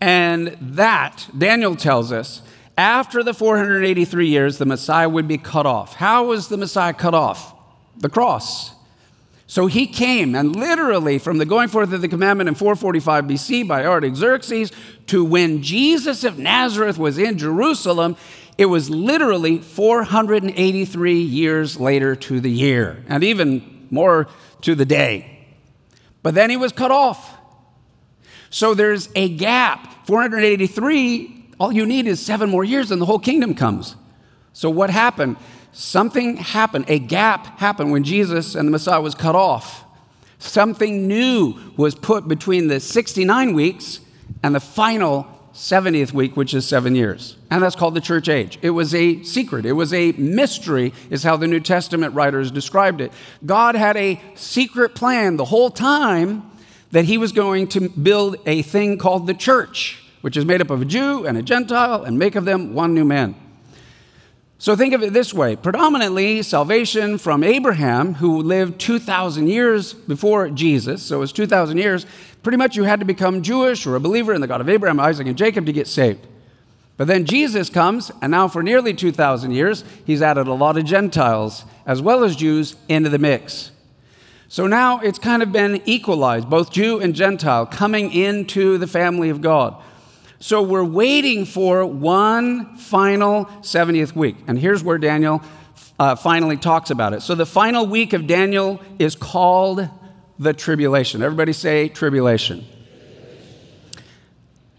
And 0.00 0.56
that, 0.60 1.28
Daniel 1.36 1.76
tells 1.76 2.10
us, 2.10 2.42
after 2.76 3.22
the 3.22 3.34
483 3.34 4.26
years, 4.26 4.58
the 4.58 4.66
Messiah 4.66 5.08
would 5.08 5.28
be 5.28 5.38
cut 5.38 5.66
off. 5.66 5.94
How 5.94 6.24
was 6.24 6.48
the 6.48 6.56
Messiah 6.56 6.94
cut 6.94 7.14
off? 7.14 7.54
The 7.98 8.08
cross. 8.08 8.72
So 9.50 9.66
he 9.66 9.88
came, 9.88 10.36
and 10.36 10.54
literally 10.54 11.18
from 11.18 11.38
the 11.38 11.44
going 11.44 11.66
forth 11.66 11.92
of 11.92 12.02
the 12.02 12.06
commandment 12.06 12.46
in 12.46 12.54
445 12.54 13.24
BC 13.24 13.66
by 13.66 13.84
Artaxerxes 13.84 14.70
to 15.08 15.24
when 15.24 15.60
Jesus 15.60 16.22
of 16.22 16.38
Nazareth 16.38 16.98
was 16.98 17.18
in 17.18 17.36
Jerusalem, 17.36 18.16
it 18.58 18.66
was 18.66 18.88
literally 18.88 19.58
483 19.58 21.14
years 21.20 21.80
later 21.80 22.14
to 22.14 22.38
the 22.38 22.48
year, 22.48 23.02
and 23.08 23.24
even 23.24 23.88
more 23.90 24.28
to 24.60 24.76
the 24.76 24.84
day. 24.84 25.48
But 26.22 26.36
then 26.36 26.48
he 26.48 26.56
was 26.56 26.70
cut 26.70 26.92
off. 26.92 27.36
So 28.50 28.72
there's 28.72 29.08
a 29.16 29.30
gap. 29.30 30.06
483, 30.06 31.54
all 31.58 31.72
you 31.72 31.86
need 31.86 32.06
is 32.06 32.24
seven 32.24 32.50
more 32.50 32.62
years, 32.62 32.92
and 32.92 33.02
the 33.02 33.06
whole 33.06 33.18
kingdom 33.18 33.56
comes. 33.56 33.96
So 34.52 34.70
what 34.70 34.90
happened? 34.90 35.38
Something 35.72 36.36
happened, 36.36 36.86
a 36.88 36.98
gap 36.98 37.58
happened 37.58 37.92
when 37.92 38.04
Jesus 38.04 38.54
and 38.54 38.66
the 38.66 38.72
Messiah 38.72 39.00
was 39.00 39.14
cut 39.14 39.34
off. 39.34 39.84
Something 40.38 41.06
new 41.06 41.54
was 41.76 41.94
put 41.94 42.26
between 42.26 42.68
the 42.68 42.80
69 42.80 43.52
weeks 43.52 44.00
and 44.42 44.54
the 44.54 44.60
final 44.60 45.26
70th 45.52 46.12
week, 46.12 46.36
which 46.36 46.54
is 46.54 46.66
seven 46.66 46.94
years. 46.94 47.36
And 47.50 47.62
that's 47.62 47.76
called 47.76 47.94
the 47.94 48.00
church 48.00 48.28
age. 48.28 48.58
It 48.62 48.70
was 48.70 48.94
a 48.94 49.22
secret, 49.22 49.66
it 49.66 49.72
was 49.72 49.92
a 49.92 50.12
mystery, 50.12 50.94
is 51.10 51.22
how 51.22 51.36
the 51.36 51.46
New 51.46 51.60
Testament 51.60 52.14
writers 52.14 52.50
described 52.50 53.00
it. 53.00 53.12
God 53.44 53.74
had 53.74 53.96
a 53.96 54.20
secret 54.34 54.94
plan 54.94 55.36
the 55.36 55.44
whole 55.44 55.70
time 55.70 56.50
that 56.92 57.04
he 57.04 57.18
was 57.18 57.32
going 57.32 57.68
to 57.68 57.88
build 57.88 58.36
a 58.46 58.62
thing 58.62 58.98
called 58.98 59.26
the 59.26 59.34
church, 59.34 60.02
which 60.22 60.36
is 60.36 60.44
made 60.44 60.60
up 60.60 60.70
of 60.70 60.82
a 60.82 60.84
Jew 60.84 61.26
and 61.26 61.36
a 61.36 61.42
Gentile 61.42 62.04
and 62.04 62.18
make 62.18 62.34
of 62.34 62.44
them 62.44 62.74
one 62.74 62.94
new 62.94 63.04
man. 63.04 63.34
So 64.60 64.76
think 64.76 64.92
of 64.92 65.02
it 65.02 65.14
this 65.14 65.32
way 65.32 65.56
predominantly 65.56 66.42
salvation 66.42 67.16
from 67.16 67.42
Abraham, 67.42 68.16
who 68.16 68.42
lived 68.42 68.78
2,000 68.78 69.46
years 69.46 69.94
before 69.94 70.50
Jesus. 70.50 71.02
So 71.02 71.16
it 71.16 71.20
was 71.20 71.32
2,000 71.32 71.78
years. 71.78 72.04
Pretty 72.42 72.58
much 72.58 72.76
you 72.76 72.82
had 72.82 73.00
to 73.00 73.06
become 73.06 73.40
Jewish 73.40 73.86
or 73.86 73.96
a 73.96 74.00
believer 74.00 74.34
in 74.34 74.42
the 74.42 74.46
God 74.46 74.60
of 74.60 74.68
Abraham, 74.68 75.00
Isaac, 75.00 75.26
and 75.26 75.38
Jacob 75.38 75.64
to 75.64 75.72
get 75.72 75.86
saved. 75.86 76.26
But 76.98 77.06
then 77.06 77.24
Jesus 77.24 77.70
comes, 77.70 78.12
and 78.20 78.30
now 78.32 78.48
for 78.48 78.62
nearly 78.62 78.92
2,000 78.92 79.50
years, 79.50 79.82
he's 80.04 80.20
added 80.20 80.46
a 80.46 80.52
lot 80.52 80.76
of 80.76 80.84
Gentiles 80.84 81.64
as 81.86 82.02
well 82.02 82.22
as 82.22 82.36
Jews 82.36 82.76
into 82.86 83.08
the 83.08 83.18
mix. 83.18 83.70
So 84.48 84.66
now 84.66 85.00
it's 85.00 85.18
kind 85.18 85.42
of 85.42 85.52
been 85.52 85.80
equalized, 85.86 86.50
both 86.50 86.70
Jew 86.70 87.00
and 87.00 87.14
Gentile 87.14 87.64
coming 87.64 88.12
into 88.12 88.76
the 88.76 88.86
family 88.86 89.30
of 89.30 89.40
God. 89.40 89.82
So 90.42 90.62
we're 90.62 90.82
waiting 90.82 91.44
for 91.44 91.84
one 91.84 92.74
final 92.78 93.44
70th 93.60 94.16
week. 94.16 94.36
And 94.46 94.58
here's 94.58 94.82
where 94.82 94.96
Daniel 94.96 95.42
uh, 95.98 96.14
finally 96.16 96.56
talks 96.56 96.90
about 96.90 97.12
it. 97.12 97.20
So 97.20 97.34
the 97.34 97.44
final 97.44 97.86
week 97.86 98.14
of 98.14 98.26
Daniel 98.26 98.80
is 98.98 99.14
called 99.14 99.86
the 100.38 100.54
tribulation. 100.54 101.20
Everybody 101.20 101.52
say 101.52 101.90
tribulation. 101.90 102.64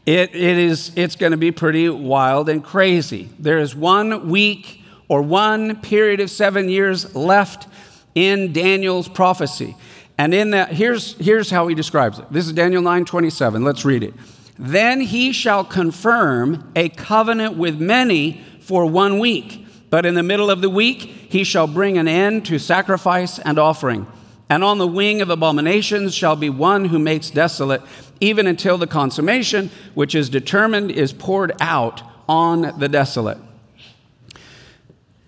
It, 0.08 0.34
it 0.34 0.58
is, 0.58 0.93
it's 0.95 1.15
going 1.15 1.32
to 1.32 1.38
be 1.38 1.52
pretty 1.52 1.88
wild 1.89 2.50
and 2.50 2.63
crazy. 2.63 3.30
There 3.38 3.60
is 3.60 3.76
one 3.76 4.30
week 4.30 4.82
or 5.08 5.21
one 5.21 5.80
period 5.80 6.21
of 6.21 6.32
seven 6.32 6.69
years 6.69 7.13
left 7.13 7.67
in 8.15 8.52
Daniel's 8.52 9.08
prophecy. 9.08 9.76
And 10.17 10.34
in 10.34 10.50
that, 10.52 10.74
here's, 10.74 11.15
here's 11.19 11.52
how 11.52 11.67
he 11.67 11.76
describes 11.76 12.17
it. 12.17 12.26
This 12.32 12.47
is 12.47 12.54
Daniel 12.54 12.82
9 12.82 13.06
27. 13.06 13.63
Let's 13.63 13.86
read 13.86 14.02
it. 14.02 14.15
Then 14.63 15.02
he 15.02 15.32
shall 15.32 15.63
confirm 15.63 16.71
a 16.76 16.89
covenant 16.89 17.58
with 17.58 17.82
many 17.82 18.43
for 18.60 18.86
one 18.86 19.17
week. 19.17 19.65
But 19.89 20.06
in 20.06 20.13
the 20.13 20.21
middle 20.21 20.52
of 20.52 20.62
the 20.62 20.69
week, 20.69 21.02
he 21.02 21.43
shall 21.43 21.65
bring 21.65 21.97
an 21.97 22.08
end 22.08 22.45
to 22.45 22.60
sacrifice 22.60 23.39
and 23.39 23.58
offering. 23.58 24.06
And 24.52 24.63
on 24.63 24.78
the 24.78 24.86
wing 24.86 25.19
of 25.19 25.32
abominations 25.32 26.13
shall 26.13 26.36
be 26.36 26.52
one 26.52 26.86
who 26.86 27.00
makes 27.00 27.32
desolate, 27.32 27.82
even 28.19 28.45
until 28.45 28.78
the 28.78 28.86
consummation, 28.86 29.71
which 29.95 30.13
is 30.13 30.30
determined, 30.30 30.91
is 30.91 31.12
poured 31.12 31.54
out 31.60 32.04
on 32.30 32.78
the 32.78 32.88
desolate. 32.88 33.39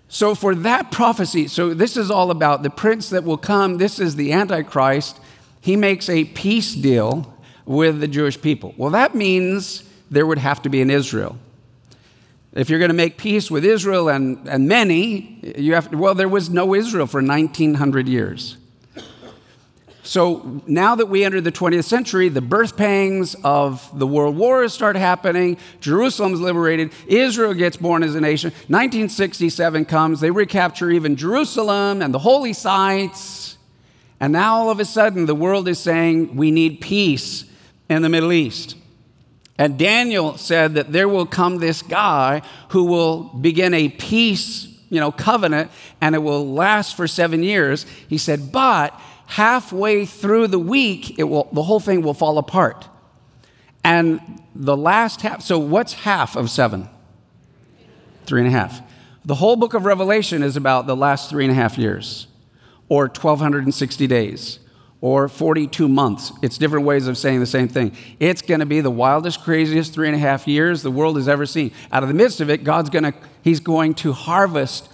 So, 0.06 0.36
for 0.36 0.54
that 0.54 0.92
prophecy, 0.92 1.48
so 1.48 1.74
this 1.74 1.96
is 1.96 2.08
all 2.08 2.30
about 2.30 2.62
the 2.62 2.70
prince 2.70 3.10
that 3.10 3.24
will 3.24 3.36
come. 3.36 3.78
This 3.78 3.98
is 3.98 4.14
the 4.14 4.32
Antichrist. 4.32 5.18
He 5.60 5.74
makes 5.74 6.08
a 6.08 6.26
peace 6.26 6.72
deal 6.72 7.33
with 7.66 8.00
the 8.00 8.08
Jewish 8.08 8.40
people. 8.40 8.74
Well, 8.76 8.90
that 8.90 9.14
means 9.14 9.88
there 10.10 10.26
would 10.26 10.38
have 10.38 10.62
to 10.62 10.68
be 10.68 10.80
an 10.82 10.90
Israel. 10.90 11.38
If 12.52 12.70
you're 12.70 12.78
going 12.78 12.90
to 12.90 12.94
make 12.94 13.16
peace 13.16 13.50
with 13.50 13.64
Israel 13.64 14.08
and, 14.08 14.48
and 14.48 14.68
many, 14.68 15.40
you 15.56 15.74
have 15.74 15.90
to, 15.90 15.98
well, 15.98 16.14
there 16.14 16.28
was 16.28 16.50
no 16.50 16.74
Israel 16.74 17.06
for 17.06 17.20
1900 17.20 18.08
years. 18.08 18.56
So 20.04 20.62
now 20.66 20.94
that 20.96 21.06
we 21.06 21.24
enter 21.24 21.40
the 21.40 21.50
20th 21.50 21.84
century, 21.84 22.28
the 22.28 22.42
birth 22.42 22.76
pangs 22.76 23.34
of 23.42 23.98
the 23.98 24.06
world 24.06 24.36
wars 24.36 24.74
start 24.74 24.96
happening. 24.96 25.56
Jerusalem's 25.80 26.40
liberated. 26.40 26.92
Israel 27.06 27.54
gets 27.54 27.78
born 27.78 28.02
as 28.02 28.14
a 28.14 28.20
nation. 28.20 28.50
1967 28.68 29.86
comes. 29.86 30.20
They 30.20 30.30
recapture 30.30 30.90
even 30.90 31.16
Jerusalem 31.16 32.02
and 32.02 32.12
the 32.12 32.18
holy 32.18 32.52
sites. 32.52 33.56
And 34.20 34.34
now 34.34 34.56
all 34.56 34.70
of 34.70 34.78
a 34.78 34.84
sudden, 34.84 35.24
the 35.24 35.34
world 35.34 35.66
is 35.68 35.78
saying 35.78 36.36
we 36.36 36.50
need 36.50 36.82
peace 36.82 37.46
in 37.88 38.02
the 38.02 38.08
Middle 38.08 38.32
East. 38.32 38.76
And 39.56 39.78
Daniel 39.78 40.36
said 40.36 40.74
that 40.74 40.92
there 40.92 41.08
will 41.08 41.26
come 41.26 41.58
this 41.58 41.80
guy 41.82 42.42
who 42.70 42.84
will 42.84 43.24
begin 43.24 43.72
a 43.72 43.88
peace, 43.88 44.66
you 44.90 44.98
know, 44.98 45.12
covenant 45.12 45.70
and 46.00 46.14
it 46.14 46.18
will 46.18 46.52
last 46.52 46.96
for 46.96 47.06
7 47.06 47.42
years. 47.42 47.86
He 48.08 48.18
said, 48.18 48.50
"But 48.50 48.98
halfway 49.26 50.06
through 50.06 50.48
the 50.48 50.58
week, 50.58 51.18
it 51.18 51.24
will, 51.24 51.48
the 51.52 51.62
whole 51.62 51.80
thing 51.80 52.02
will 52.02 52.14
fall 52.14 52.38
apart. 52.38 52.88
And 53.82 54.20
the 54.54 54.76
last 54.76 55.22
half, 55.22 55.42
so 55.42 55.58
what's 55.58 55.92
half 55.92 56.36
of 56.36 56.50
seven? 56.50 56.88
Three 58.26 58.40
and 58.40 58.48
a 58.48 58.52
half. 58.52 58.80
The 59.24 59.36
whole 59.36 59.56
book 59.56 59.74
of 59.74 59.84
Revelation 59.84 60.42
is 60.42 60.56
about 60.56 60.86
the 60.86 60.96
last 60.96 61.30
three 61.30 61.44
and 61.44 61.50
a 61.50 61.54
half 61.54 61.78
years, 61.78 62.26
or 62.88 63.06
1,260 63.06 64.06
days, 64.06 64.58
or 65.04 65.28
42 65.28 65.86
months. 65.86 66.32
It's 66.40 66.56
different 66.56 66.86
ways 66.86 67.08
of 67.08 67.18
saying 67.18 67.40
the 67.40 67.46
same 67.46 67.68
thing. 67.68 67.94
It's 68.18 68.40
going 68.40 68.60
to 68.60 68.66
be 68.66 68.80
the 68.80 68.90
wildest, 68.90 69.44
craziest 69.44 69.92
three 69.92 70.06
and 70.08 70.16
a 70.16 70.18
half 70.18 70.48
years 70.48 70.82
the 70.82 70.90
world 70.90 71.16
has 71.16 71.28
ever 71.28 71.44
seen. 71.44 71.72
Out 71.92 72.02
of 72.02 72.08
the 72.08 72.14
midst 72.14 72.40
of 72.40 72.48
it, 72.48 72.64
God's 72.64 72.88
going 72.88 73.04
to, 73.04 73.12
He's 73.42 73.60
going 73.60 73.92
to 73.96 74.14
harvest 74.14 74.88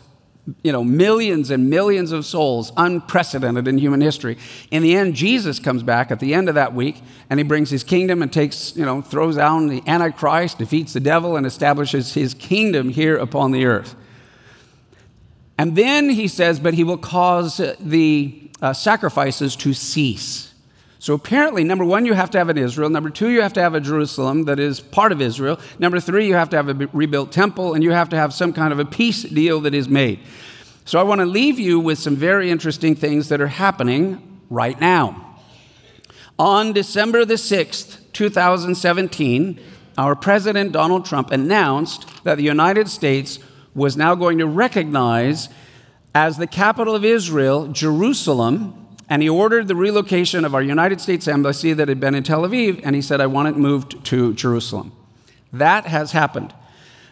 you 0.64 0.72
know, 0.72 0.82
millions 0.82 1.52
and 1.52 1.70
millions 1.70 2.10
of 2.10 2.26
souls, 2.26 2.72
unprecedented 2.76 3.68
in 3.68 3.78
human 3.78 4.00
history. 4.00 4.36
In 4.72 4.82
the 4.82 4.96
end, 4.96 5.14
Jesus 5.14 5.60
comes 5.60 5.84
back 5.84 6.10
at 6.10 6.18
the 6.18 6.34
end 6.34 6.48
of 6.48 6.56
that 6.56 6.74
week 6.74 7.00
and 7.28 7.38
he 7.38 7.44
brings 7.44 7.70
his 7.70 7.84
kingdom 7.84 8.20
and 8.20 8.32
takes, 8.32 8.74
you 8.74 8.84
know, 8.84 9.02
throws 9.02 9.36
down 9.36 9.68
the 9.68 9.80
Antichrist, 9.86 10.58
defeats 10.58 10.92
the 10.92 10.98
devil, 10.98 11.36
and 11.36 11.46
establishes 11.46 12.14
his 12.14 12.34
kingdom 12.34 12.88
here 12.88 13.16
upon 13.16 13.52
the 13.52 13.64
earth. 13.64 13.94
And 15.56 15.76
then 15.76 16.08
he 16.08 16.26
says, 16.26 16.58
but 16.58 16.74
he 16.74 16.82
will 16.82 16.98
cause 16.98 17.58
the 17.78 18.49
uh, 18.62 18.72
sacrifices 18.72 19.56
to 19.56 19.72
cease. 19.72 20.52
So 20.98 21.14
apparently, 21.14 21.64
number 21.64 21.84
one, 21.84 22.04
you 22.04 22.12
have 22.12 22.30
to 22.32 22.38
have 22.38 22.50
an 22.50 22.58
Israel. 22.58 22.90
Number 22.90 23.08
two, 23.08 23.30
you 23.30 23.40
have 23.40 23.54
to 23.54 23.62
have 23.62 23.74
a 23.74 23.80
Jerusalem 23.80 24.44
that 24.44 24.60
is 24.60 24.80
part 24.80 25.12
of 25.12 25.22
Israel. 25.22 25.58
Number 25.78 25.98
three, 25.98 26.26
you 26.26 26.34
have 26.34 26.50
to 26.50 26.56
have 26.56 26.68
a 26.68 26.88
rebuilt 26.92 27.32
temple, 27.32 27.72
and 27.72 27.82
you 27.82 27.92
have 27.92 28.10
to 28.10 28.16
have 28.16 28.34
some 28.34 28.52
kind 28.52 28.70
of 28.70 28.78
a 28.78 28.84
peace 28.84 29.22
deal 29.22 29.60
that 29.62 29.72
is 29.72 29.88
made. 29.88 30.20
So 30.84 31.00
I 31.00 31.02
want 31.02 31.20
to 31.20 31.24
leave 31.24 31.58
you 31.58 31.80
with 31.80 31.98
some 31.98 32.16
very 32.16 32.50
interesting 32.50 32.94
things 32.94 33.30
that 33.30 33.40
are 33.40 33.46
happening 33.46 34.40
right 34.50 34.78
now. 34.78 35.38
On 36.38 36.72
December 36.72 37.24
the 37.24 37.34
6th, 37.34 38.12
2017, 38.12 39.60
our 39.96 40.14
President 40.14 40.72
Donald 40.72 41.06
Trump 41.06 41.30
announced 41.30 42.06
that 42.24 42.36
the 42.36 42.44
United 42.44 42.88
States 42.88 43.38
was 43.74 43.96
now 43.96 44.14
going 44.14 44.38
to 44.38 44.46
recognize 44.46 45.48
as 46.14 46.38
the 46.38 46.46
capital 46.46 46.94
of 46.94 47.04
Israel, 47.04 47.68
Jerusalem, 47.68 48.88
and 49.08 49.22
he 49.22 49.28
ordered 49.28 49.68
the 49.68 49.76
relocation 49.76 50.44
of 50.44 50.54
our 50.54 50.62
United 50.62 51.00
States 51.00 51.26
embassy 51.28 51.72
that 51.72 51.88
had 51.88 52.00
been 52.00 52.14
in 52.14 52.22
Tel 52.22 52.42
Aviv, 52.42 52.80
and 52.84 52.94
he 52.94 53.02
said, 53.02 53.20
I 53.20 53.26
want 53.26 53.48
it 53.48 53.56
moved 53.56 54.04
to 54.06 54.34
Jerusalem. 54.34 54.92
That 55.52 55.86
has 55.86 56.12
happened. 56.12 56.54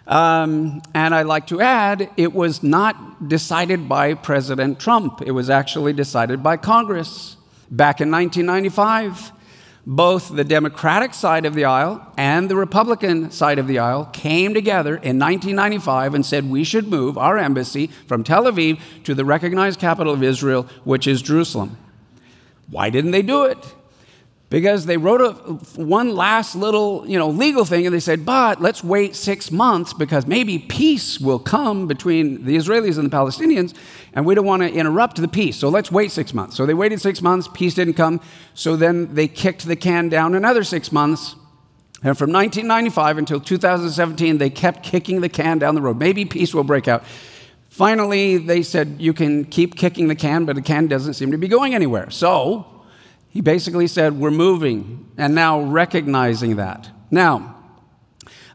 Um, 0.07 0.81
and 0.95 1.15
I'd 1.15 1.27
like 1.27 1.49
to 1.49 1.61
add, 1.61 2.11
it 2.17 2.33
was 2.33 2.63
not 2.63 3.29
decided 3.29 3.89
by 3.89 4.15
President 4.15 4.81
Trump, 4.81 5.21
it 5.23 5.33
was 5.33 5.51
actually 5.51 5.93
decided 5.93 6.43
by 6.43 6.57
Congress 6.57 7.37
back 7.71 8.01
in 8.01 8.11
1995. 8.11 9.33
Both 9.91 10.37
the 10.37 10.45
Democratic 10.45 11.15
side 11.15 11.47
of 11.47 11.55
the 11.55 11.65
aisle 11.65 12.13
and 12.19 12.51
the 12.51 12.57
Republican 12.57 13.31
side 13.31 13.59
of 13.59 13.67
the 13.67 13.79
aisle 13.79 14.05
came 14.13 14.53
together 14.53 14.97
in 14.97 15.19
1995 15.19 16.13
and 16.13 16.27
said 16.27 16.51
we 16.51 16.63
should 16.63 16.89
move 16.89 17.17
our 17.17 17.39
embassy 17.39 17.87
from 18.07 18.23
Tel 18.23 18.45
Aviv 18.45 18.79
to 19.05 19.15
the 19.15 19.25
recognized 19.25 19.81
capital 19.81 20.13
of 20.13 20.23
Israel, 20.23 20.65
which 20.85 21.07
is 21.07 21.23
Jerusalem. 21.23 21.79
Why 22.69 22.91
didn't 22.91 23.13
they 23.13 23.23
do 23.23 23.45
it? 23.45 23.75
Because 24.51 24.87
they 24.87 24.97
wrote 24.97 25.21
a, 25.21 25.33
one 25.79 26.15
last 26.15 26.55
little, 26.55 27.05
you 27.07 27.19
know, 27.19 27.29
legal 27.29 27.67
thing, 27.67 27.85
and 27.85 27.95
they 27.95 28.01
said, 28.01 28.25
"But 28.25 28.63
let's 28.63 28.83
wait 28.83 29.15
six 29.15 29.51
months 29.51 29.93
because 29.93 30.27
maybe 30.27 30.59
peace 30.59 31.21
will 31.21 31.39
come 31.39 31.87
between 31.87 32.47
the 32.47 32.57
Israelis 32.57 32.99
and 32.99 33.11
the 33.11 33.15
Palestinians, 33.15 33.75
and 34.15 34.25
we 34.25 34.35
don't 34.35 34.47
want 34.47 34.63
to 34.63 34.73
interrupt 34.73 35.17
the 35.17 35.29
peace. 35.29 35.59
So 35.59 35.69
let's 35.69 35.93
wait 35.93 36.13
six 36.13 36.33
months." 36.33 36.57
So 36.57 36.65
they 36.65 36.73
waited 36.73 37.01
six 37.03 37.21
months. 37.21 37.47
Peace 37.53 37.75
didn't 37.75 37.95
come. 37.95 38.23
So 38.55 38.75
then 38.75 39.15
they 39.15 39.29
kicked 39.29 39.67
the 39.67 39.77
can 39.77 40.09
down 40.09 40.35
another 40.35 40.65
six 40.65 40.91
months, 40.93 41.35
and 42.03 42.17
from 42.17 42.33
1995 42.33 43.19
until 43.19 43.41
2017, 43.41 44.39
they 44.39 44.51
kept 44.51 44.85
kicking 44.85 45.21
the 45.21 45.29
can 45.29 45.59
down 45.59 45.75
the 45.75 45.83
road. 45.83 45.99
Maybe 45.99 46.25
peace 46.25 46.55
will 46.55 46.65
break 46.65 46.87
out. 46.87 47.05
Finally, 47.71 48.39
they 48.39 48.63
said, 48.63 48.97
You 48.99 49.13
can 49.13 49.45
keep 49.45 49.77
kicking 49.77 50.09
the 50.09 50.15
can, 50.15 50.45
but 50.45 50.55
the 50.55 50.63
can 50.63 50.87
doesn't 50.87 51.15
seem 51.15 51.33
to 51.33 51.39
be 51.39 51.49
going 51.49 51.75
anywhere. 51.75 52.09
So 52.11 52.78
he 53.39 53.43
basically 53.43 53.87
said, 53.87 54.19
We're 54.19 54.33
moving, 54.33 55.13
and 55.17 55.33
now 55.33 55.61
recognizing 55.61 56.57
that. 56.57 56.91
Now, 57.09 57.55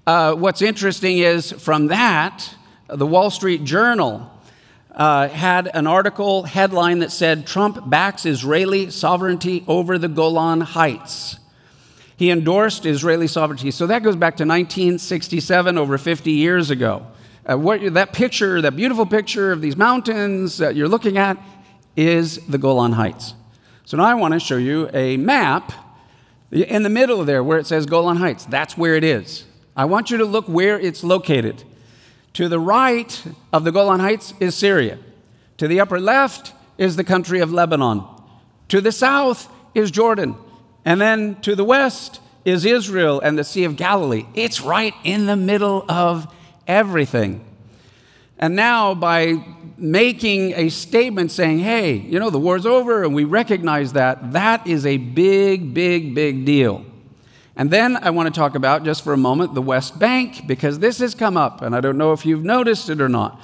uh, 0.05 0.33
what's 0.33 0.61
interesting 0.61 1.19
is 1.19 1.53
from 1.53 1.87
that, 1.87 2.53
the 2.89 3.07
Wall 3.07 3.29
Street 3.29 3.63
Journal 3.63 4.29
uh, 4.91 5.29
had 5.29 5.71
an 5.73 5.87
article 5.87 6.43
headline 6.43 6.99
that 6.99 7.13
said 7.13 7.47
Trump 7.47 7.89
backs 7.89 8.25
Israeli 8.25 8.89
sovereignty 8.89 9.63
over 9.69 9.97
the 9.97 10.09
Golan 10.09 10.59
Heights. 10.59 11.37
He 12.17 12.29
endorsed 12.29 12.85
Israeli 12.85 13.27
sovereignty. 13.27 13.71
So 13.71 13.87
that 13.87 14.03
goes 14.03 14.17
back 14.17 14.35
to 14.35 14.43
1967, 14.43 15.77
over 15.77 15.97
50 15.97 16.31
years 16.31 16.69
ago. 16.69 17.07
Uh, 17.49 17.57
what, 17.57 17.93
that 17.93 18.11
picture, 18.11 18.61
that 18.61 18.75
beautiful 18.75 19.05
picture 19.05 19.53
of 19.53 19.61
these 19.61 19.77
mountains 19.77 20.57
that 20.57 20.75
you're 20.75 20.89
looking 20.89 21.17
at, 21.17 21.37
is 21.95 22.45
the 22.47 22.57
Golan 22.57 22.91
Heights. 22.91 23.35
So 23.85 23.97
now 23.97 24.03
I 24.03 24.13
want 24.13 24.33
to 24.33 24.39
show 24.39 24.57
you 24.57 24.89
a 24.93 25.17
map 25.17 25.73
in 26.51 26.83
the 26.83 26.89
middle 26.89 27.25
there 27.25 27.43
where 27.43 27.57
it 27.57 27.67
says 27.67 27.85
Golan 27.85 28.17
Heights. 28.17 28.45
That's 28.45 28.77
where 28.77 28.95
it 28.95 29.03
is. 29.03 29.45
I 29.75 29.85
want 29.85 30.09
you 30.09 30.17
to 30.17 30.25
look 30.25 30.47
where 30.47 30.79
it's 30.79 31.03
located. 31.03 31.63
To 32.33 32.47
the 32.47 32.59
right 32.59 33.23
of 33.51 33.63
the 33.63 33.71
Golan 33.71 33.99
Heights 33.99 34.33
is 34.39 34.55
Syria. 34.55 34.99
To 35.57 35.67
the 35.67 35.79
upper 35.79 35.99
left 35.99 36.53
is 36.77 36.95
the 36.95 37.03
country 37.03 37.41
of 37.41 37.51
Lebanon. 37.51 38.03
To 38.69 38.81
the 38.81 38.91
south 38.91 39.49
is 39.75 39.91
Jordan. 39.91 40.35
And 40.85 41.01
then 41.01 41.39
to 41.41 41.55
the 41.55 41.63
west 41.63 42.21
is 42.45 42.65
Israel 42.65 43.19
and 43.19 43.37
the 43.37 43.43
Sea 43.43 43.65
of 43.65 43.75
Galilee. 43.75 44.25
It's 44.33 44.61
right 44.61 44.93
in 45.03 45.25
the 45.25 45.35
middle 45.35 45.85
of 45.89 46.33
everything. 46.67 47.45
And 48.39 48.55
now, 48.55 48.93
by 48.93 49.35
making 49.83 50.53
a 50.53 50.69
statement 50.69 51.29
saying, 51.29 51.59
hey, 51.59 51.95
you 51.95 52.19
know, 52.19 52.29
the 52.29 52.39
war's 52.39 52.65
over 52.65 53.03
and 53.03 53.13
we 53.13 53.25
recognize 53.25 53.93
that, 53.93 54.31
that 54.31 54.65
is 54.65 54.85
a 54.85 54.97
big, 54.97 55.73
big, 55.73 56.15
big 56.15 56.45
deal. 56.45 56.85
And 57.55 57.69
then 57.69 57.97
I 57.97 58.09
want 58.09 58.33
to 58.33 58.39
talk 58.39 58.55
about, 58.55 58.83
just 58.83 59.03
for 59.03 59.13
a 59.13 59.17
moment, 59.17 59.53
the 59.53 59.61
West 59.61 59.99
Bank, 59.99 60.47
because 60.47 60.79
this 60.79 60.99
has 60.99 61.13
come 61.13 61.37
up, 61.37 61.61
and 61.61 61.75
I 61.75 61.81
don't 61.81 61.97
know 61.97 62.13
if 62.13 62.25
you've 62.25 62.43
noticed 62.43 62.89
it 62.89 62.99
or 62.99 63.09
not. 63.09 63.39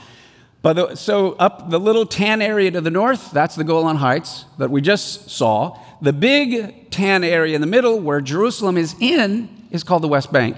But 0.61 0.73
the, 0.73 0.95
so, 0.95 1.33
up 1.33 1.69
the 1.69 1.79
little 1.79 2.07
tan 2.07 2.41
area 2.41 2.71
to 2.71 2.81
the 2.81 2.89
north, 2.89 3.31
that's 3.31 3.55
the 3.55 3.63
Golan 3.63 3.97
Heights 3.97 4.45
that 4.57 4.71
we 4.71 4.81
just 4.81 5.29
saw. 5.29 5.77
The 6.01 6.11
big 6.11 6.89
tan 6.89 7.23
area 7.23 7.53
in 7.53 7.61
the 7.61 7.67
middle, 7.67 7.99
where 7.99 8.19
Jerusalem 8.19 8.77
is 8.77 8.95
in, 8.99 9.67
is 9.69 9.83
called 9.83 10.01
the 10.01 10.07
West 10.07 10.33
Bank 10.33 10.57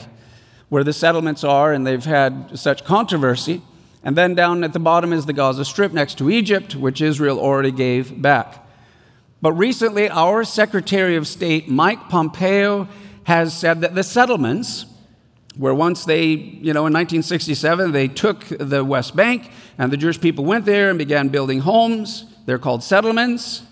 where 0.72 0.86
the 0.86 0.94
settlements 0.94 1.44
are, 1.44 1.74
and 1.74 1.86
they've 1.86 2.06
had 2.06 2.58
such 2.58 2.86
controversy. 2.86 3.62
And 4.04 4.16
then 4.16 4.34
down 4.34 4.64
at 4.64 4.74
the 4.74 4.80
bottom 4.80 5.14
is 5.14 5.26
the 5.26 5.34
Gaza 5.34 5.64
Strip 5.64 5.94
next 5.94 6.18
to 6.18 6.30
Egypt, 6.30 6.76
which 6.76 7.02
Israel 7.02 7.40
already 7.40 7.72
gave 7.72 8.22
back. 8.22 8.66
But 9.42 9.54
recently, 9.54 10.10
our 10.10 10.44
Secretary 10.44 11.16
of 11.16 11.28
State, 11.28 11.68
Mike 11.68 12.10
Pompeo, 12.10 12.88
has 13.24 13.58
said 13.58 13.82
that 13.82 13.96
the 13.96 14.04
settlements, 14.04 14.86
where 15.56 15.74
once 15.74 16.06
they, 16.06 16.26
you 16.26 16.74
know, 16.74 16.86
in 16.86 16.94
1967, 16.94 17.92
they 17.92 18.08
took 18.08 18.46
the 18.60 18.84
West 18.84 19.16
Bank 19.16 19.52
and 19.78 19.92
the 19.92 19.98
Jewish 19.98 20.20
people 20.20 20.46
went 20.46 20.66
there 20.66 20.90
and 20.90 20.98
began 20.98 21.30
building 21.30 21.60
homes, 21.60 22.26
they're 22.46 22.60
called 22.60 22.84
settlements. 22.84 23.64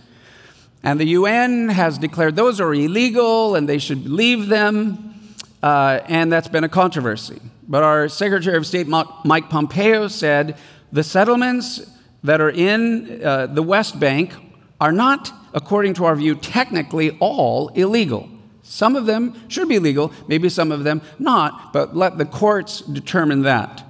And 0.83 0.99
the 0.99 1.07
UN 1.07 1.69
has 1.69 1.97
declared 1.97 2.35
those 2.35 2.61
are 2.61 2.73
illegal 2.73 3.55
and 3.55 3.67
they 3.67 3.79
should 3.79 4.07
leave 4.07 4.47
them. 4.47 5.35
Uh, 5.61 5.99
and 6.05 6.31
that's 6.31 6.47
been 6.47 6.63
a 6.63 6.69
controversy. 6.69 7.41
But 7.69 7.83
our 7.83 8.09
Secretary 8.09 8.57
of 8.57 8.65
State, 8.65 8.87
Mike 8.87 9.49
Pompeo, 9.49 10.07
said 10.07 10.57
the 10.91 11.03
settlements 11.03 11.87
that 12.23 12.41
are 12.41 12.49
in 12.49 13.23
uh, 13.23 13.45
the 13.45 13.61
West 13.61 13.99
Bank 13.99 14.33
are 14.81 14.91
not, 14.91 15.31
according 15.53 15.93
to 15.95 16.05
our 16.05 16.15
view, 16.15 16.33
technically 16.33 17.15
all 17.19 17.69
illegal. 17.69 18.27
Some 18.63 18.95
of 18.95 19.05
them 19.05 19.35
should 19.49 19.69
be 19.69 19.77
legal, 19.77 20.11
maybe 20.27 20.49
some 20.49 20.71
of 20.71 20.83
them 20.83 21.01
not, 21.19 21.71
but 21.71 21.95
let 21.95 22.17
the 22.17 22.25
courts 22.25 22.81
determine 22.81 23.43
that. 23.43 23.83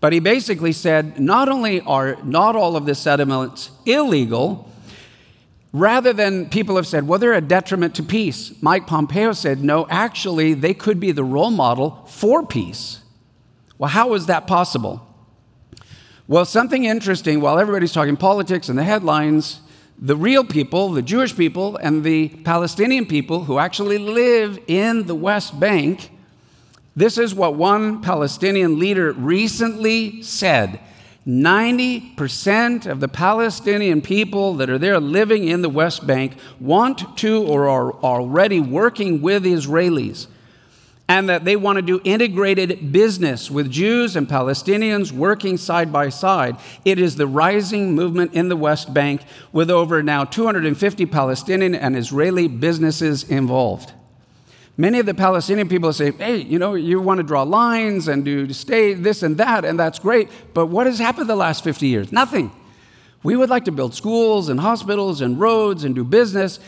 But 0.00 0.12
he 0.12 0.18
basically 0.18 0.72
said 0.72 1.18
not 1.18 1.48
only 1.48 1.80
are 1.82 2.16
not 2.24 2.56
all 2.56 2.76
of 2.76 2.86
the 2.86 2.94
settlements 2.94 3.70
illegal, 3.86 4.70
rather 5.72 6.12
than 6.12 6.48
people 6.50 6.76
have 6.76 6.86
said, 6.86 7.06
well, 7.06 7.18
they're 7.18 7.32
a 7.32 7.40
detriment 7.40 7.94
to 7.96 8.02
peace. 8.02 8.52
Mike 8.60 8.86
Pompeo 8.86 9.32
said, 9.32 9.64
no, 9.64 9.86
actually, 9.88 10.54
they 10.54 10.74
could 10.74 11.00
be 11.00 11.12
the 11.12 11.24
role 11.24 11.50
model 11.50 12.04
for 12.06 12.44
peace. 12.44 13.00
Well, 13.78 13.90
how 13.90 14.14
is 14.14 14.26
that 14.26 14.46
possible? 14.46 15.06
Well, 16.28 16.44
something 16.44 16.84
interesting 16.84 17.40
while 17.40 17.58
everybody's 17.58 17.92
talking 17.92 18.16
politics 18.16 18.68
and 18.68 18.78
the 18.78 18.84
headlines, 18.84 19.60
the 19.98 20.16
real 20.16 20.44
people, 20.44 20.90
the 20.90 21.02
Jewish 21.02 21.36
people, 21.36 21.76
and 21.76 22.04
the 22.04 22.28
Palestinian 22.28 23.06
people 23.06 23.44
who 23.44 23.58
actually 23.58 23.98
live 23.98 24.58
in 24.68 25.06
the 25.06 25.14
West 25.14 25.58
Bank 25.58 26.10
this 26.94 27.16
is 27.16 27.34
what 27.34 27.54
one 27.54 28.02
Palestinian 28.02 28.78
leader 28.78 29.12
recently 29.12 30.22
said 30.22 30.78
90% 31.26 32.86
of 32.86 32.98
the 32.98 33.08
Palestinian 33.08 34.02
people 34.02 34.54
that 34.54 34.68
are 34.68 34.78
there 34.78 34.98
living 34.98 35.46
in 35.46 35.62
the 35.62 35.68
West 35.68 36.04
Bank 36.06 36.34
want 36.58 37.16
to 37.18 37.42
or 37.42 37.68
are 37.68 37.92
already 37.92 38.58
working 38.58 39.22
with 39.22 39.44
Israelis, 39.44 40.26
and 41.08 41.28
that 41.28 41.44
they 41.44 41.54
want 41.54 41.76
to 41.76 41.82
do 41.82 42.00
integrated 42.02 42.90
business 42.90 43.50
with 43.50 43.70
Jews 43.70 44.16
and 44.16 44.28
Palestinians 44.28 45.12
working 45.12 45.56
side 45.56 45.92
by 45.92 46.08
side. 46.08 46.56
It 46.84 46.98
is 46.98 47.14
the 47.14 47.26
rising 47.28 47.94
movement 47.94 48.34
in 48.34 48.48
the 48.48 48.56
West 48.56 48.92
Bank 48.92 49.22
with 49.52 49.70
over 49.70 50.02
now 50.02 50.24
250 50.24 51.06
Palestinian 51.06 51.74
and 51.74 51.96
Israeli 51.96 52.48
businesses 52.48 53.22
involved. 53.22 53.92
Many 54.76 54.98
of 55.00 55.06
the 55.06 55.14
Palestinian 55.14 55.68
people 55.68 55.92
say, 55.92 56.12
hey, 56.12 56.36
you 56.36 56.58
know, 56.58 56.74
you 56.74 56.98
want 57.00 57.18
to 57.18 57.24
draw 57.24 57.42
lines 57.42 58.08
and 58.08 58.24
do 58.24 58.50
stay 58.54 58.94
this 58.94 59.22
and 59.22 59.36
that, 59.36 59.64
and 59.64 59.78
that's 59.78 59.98
great. 59.98 60.30
But 60.54 60.66
what 60.66 60.86
has 60.86 60.98
happened 60.98 61.28
the 61.28 61.36
last 61.36 61.62
50 61.62 61.86
years? 61.86 62.10
Nothing. 62.10 62.50
We 63.22 63.36
would 63.36 63.50
like 63.50 63.66
to 63.66 63.72
build 63.72 63.94
schools 63.94 64.48
and 64.48 64.58
hospitals 64.58 65.20
and 65.20 65.38
roads 65.38 65.84
and 65.84 65.94
do 65.94 66.04
business. 66.04 66.58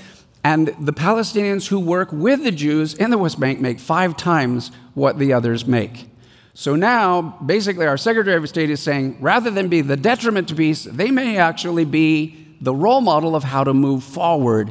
And 0.45 0.69
the 0.79 0.93
Palestinians 0.93 1.69
who 1.69 1.81
work 1.81 2.13
with 2.13 2.45
the 2.45 2.53
Jews 2.53 2.93
in 2.93 3.11
the 3.11 3.17
West 3.17 3.41
Bank 3.41 3.61
make 3.61 3.81
five 3.81 4.17
times 4.17 4.71
what 4.93 5.19
the 5.19 5.33
others 5.33 5.67
make. 5.67 6.11
So 6.53 6.77
now, 6.77 7.39
basically, 7.45 7.87
our 7.87 7.97
Secretary 7.97 8.37
of 8.37 8.49
State 8.49 8.69
is 8.71 8.81
saying 8.81 9.17
rather 9.21 9.51
than 9.51 9.69
be 9.69 9.81
the 9.81 9.97
detriment 9.97 10.49
to 10.49 10.55
peace, 10.55 10.85
they 10.85 11.11
may 11.11 11.39
actually 11.39 11.87
be 11.87 12.47
the 12.61 12.75
role 12.75 13.01
model 13.01 13.35
of 13.35 13.45
how 13.45 13.65
to 13.65 13.75
move 13.75 14.05
forward 14.05 14.71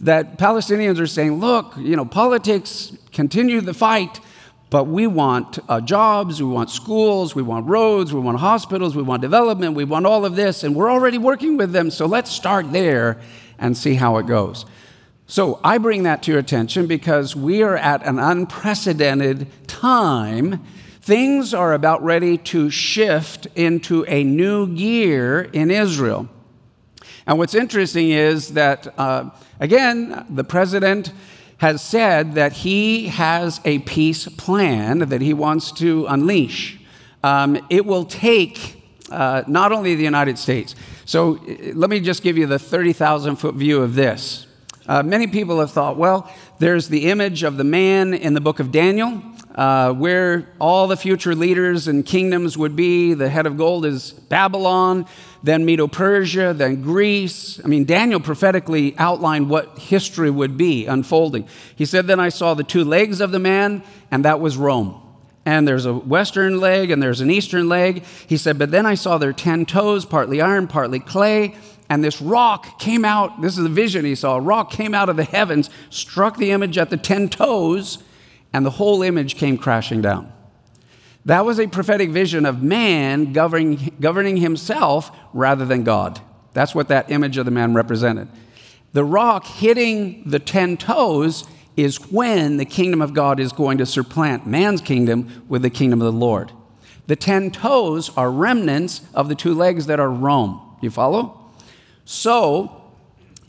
that 0.00 0.38
Palestinians 0.38 0.98
are 0.98 1.06
saying, 1.06 1.40
look, 1.40 1.74
you 1.76 1.94
know, 1.94 2.04
politics, 2.04 2.96
continue 3.12 3.60
the 3.60 3.74
fight, 3.74 4.20
but 4.70 4.84
we 4.84 5.06
want 5.06 5.58
uh, 5.68 5.80
jobs, 5.80 6.42
we 6.42 6.48
want 6.48 6.70
schools, 6.70 7.34
we 7.34 7.42
want 7.42 7.66
roads, 7.66 8.12
we 8.14 8.20
want 8.20 8.38
hospitals, 8.38 8.96
we 8.96 9.02
want 9.02 9.20
development, 9.20 9.74
we 9.74 9.84
want 9.84 10.06
all 10.06 10.24
of 10.24 10.36
this, 10.36 10.64
and 10.64 10.74
we're 10.74 10.90
already 10.90 11.18
working 11.18 11.56
with 11.56 11.72
them, 11.72 11.90
so 11.90 12.06
let's 12.06 12.30
start 12.30 12.72
there 12.72 13.20
and 13.58 13.76
see 13.76 13.94
how 13.94 14.16
it 14.16 14.26
goes. 14.26 14.64
So 15.26 15.60
I 15.62 15.78
bring 15.78 16.04
that 16.04 16.22
to 16.24 16.32
your 16.32 16.40
attention 16.40 16.86
because 16.86 17.36
we 17.36 17.62
are 17.62 17.76
at 17.76 18.04
an 18.06 18.18
unprecedented 18.18 19.46
time. 19.68 20.64
Things 21.02 21.54
are 21.54 21.72
about 21.72 22.02
ready 22.02 22.38
to 22.38 22.70
shift 22.70 23.46
into 23.54 24.04
a 24.06 24.24
new 24.24 24.66
gear 24.74 25.42
in 25.52 25.70
Israel. 25.70 26.28
And 27.26 27.38
what's 27.38 27.54
interesting 27.54 28.10
is 28.10 28.54
that, 28.54 28.92
uh, 28.98 29.30
again, 29.58 30.26
the 30.30 30.44
president 30.44 31.12
has 31.58 31.82
said 31.82 32.34
that 32.34 32.52
he 32.52 33.08
has 33.08 33.60
a 33.64 33.80
peace 33.80 34.26
plan 34.28 35.00
that 35.00 35.20
he 35.20 35.34
wants 35.34 35.72
to 35.72 36.06
unleash. 36.06 36.80
Um, 37.22 37.58
it 37.68 37.84
will 37.84 38.06
take 38.06 38.82
uh, 39.10 39.42
not 39.46 39.72
only 39.72 39.94
the 39.94 40.04
United 40.04 40.38
States. 40.38 40.74
So 41.04 41.36
uh, 41.36 41.72
let 41.74 41.90
me 41.90 42.00
just 42.00 42.22
give 42.22 42.38
you 42.38 42.46
the 42.46 42.58
30,000 42.58 43.36
foot 43.36 43.56
view 43.56 43.82
of 43.82 43.94
this. 43.94 44.46
Uh, 44.86 45.02
many 45.02 45.26
people 45.26 45.60
have 45.60 45.70
thought, 45.70 45.96
well, 45.96 46.32
there's 46.58 46.88
the 46.88 47.10
image 47.10 47.42
of 47.42 47.56
the 47.56 47.64
man 47.64 48.14
in 48.14 48.34
the 48.34 48.40
book 48.40 48.58
of 48.58 48.72
Daniel, 48.72 49.22
uh, 49.54 49.92
where 49.92 50.48
all 50.58 50.86
the 50.86 50.96
future 50.96 51.34
leaders 51.34 51.88
and 51.88 52.06
kingdoms 52.06 52.56
would 52.56 52.74
be. 52.74 53.12
The 53.12 53.28
head 53.28 53.46
of 53.46 53.56
gold 53.56 53.84
is 53.84 54.12
Babylon 54.12 55.06
then 55.42 55.64
Medo 55.64 55.86
Persia, 55.86 56.52
then 56.54 56.82
Greece. 56.82 57.60
I 57.64 57.68
mean, 57.68 57.84
Daniel 57.84 58.20
prophetically 58.20 58.96
outlined 58.98 59.48
what 59.48 59.78
history 59.78 60.30
would 60.30 60.56
be 60.56 60.86
unfolding. 60.86 61.48
He 61.74 61.86
said, 61.86 62.06
Then 62.06 62.20
I 62.20 62.28
saw 62.28 62.54
the 62.54 62.64
two 62.64 62.84
legs 62.84 63.20
of 63.20 63.30
the 63.32 63.38
man, 63.38 63.82
and 64.10 64.24
that 64.24 64.40
was 64.40 64.56
Rome. 64.56 65.00
And 65.46 65.66
there's 65.66 65.86
a 65.86 65.94
western 65.94 66.60
leg 66.60 66.90
and 66.90 67.02
there's 67.02 67.22
an 67.22 67.30
eastern 67.30 67.68
leg. 67.68 68.04
He 68.26 68.36
said, 68.36 68.58
But 68.58 68.70
then 68.70 68.84
I 68.84 68.94
saw 68.94 69.16
their 69.16 69.32
ten 69.32 69.64
toes, 69.64 70.04
partly 70.04 70.40
iron, 70.40 70.68
partly 70.68 71.00
clay. 71.00 71.54
And 71.88 72.04
this 72.04 72.20
rock 72.20 72.78
came 72.78 73.04
out. 73.04 73.40
This 73.40 73.56
is 73.56 73.64
the 73.64 73.70
vision 73.70 74.04
he 74.04 74.14
saw. 74.14 74.36
A 74.36 74.40
rock 74.40 74.70
came 74.70 74.94
out 74.94 75.08
of 75.08 75.16
the 75.16 75.24
heavens, 75.24 75.70
struck 75.88 76.36
the 76.36 76.52
image 76.52 76.78
at 76.78 76.90
the 76.90 76.96
ten 76.96 77.28
toes, 77.28 77.98
and 78.52 78.64
the 78.64 78.70
whole 78.70 79.02
image 79.02 79.36
came 79.36 79.56
crashing 79.56 80.02
down. 80.02 80.32
That 81.26 81.44
was 81.44 81.60
a 81.60 81.66
prophetic 81.66 82.10
vision 82.10 82.46
of 82.46 82.62
man 82.62 83.32
governing, 83.32 83.96
governing 84.00 84.38
himself 84.38 85.10
rather 85.32 85.64
than 85.64 85.84
God. 85.84 86.20
That's 86.52 86.74
what 86.74 86.88
that 86.88 87.10
image 87.10 87.36
of 87.36 87.44
the 87.44 87.50
man 87.50 87.74
represented. 87.74 88.28
The 88.92 89.04
rock 89.04 89.46
hitting 89.46 90.24
the 90.28 90.38
ten 90.38 90.76
toes 90.76 91.44
is 91.76 92.10
when 92.10 92.56
the 92.56 92.64
kingdom 92.64 93.00
of 93.00 93.14
God 93.14 93.38
is 93.38 93.52
going 93.52 93.78
to 93.78 93.86
supplant 93.86 94.46
man's 94.46 94.80
kingdom 94.80 95.44
with 95.48 95.62
the 95.62 95.70
kingdom 95.70 96.00
of 96.00 96.12
the 96.12 96.18
Lord. 96.18 96.52
The 97.06 97.16
ten 97.16 97.50
toes 97.50 98.10
are 98.16 98.30
remnants 98.30 99.02
of 99.14 99.28
the 99.28 99.34
two 99.34 99.54
legs 99.54 99.86
that 99.86 100.00
are 100.00 100.10
Rome. 100.10 100.76
You 100.80 100.90
follow? 100.90 101.50
So, 102.04 102.80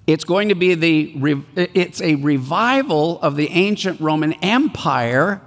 it's 0.07 0.23
going 0.23 0.49
to 0.49 0.55
be 0.55 0.73
the 0.75 1.13
it's 1.55 2.01
a 2.01 2.15
revival 2.15 3.19
of 3.21 3.35
the 3.35 3.49
ancient 3.49 3.99
Roman 4.01 4.33
Empire 4.33 5.41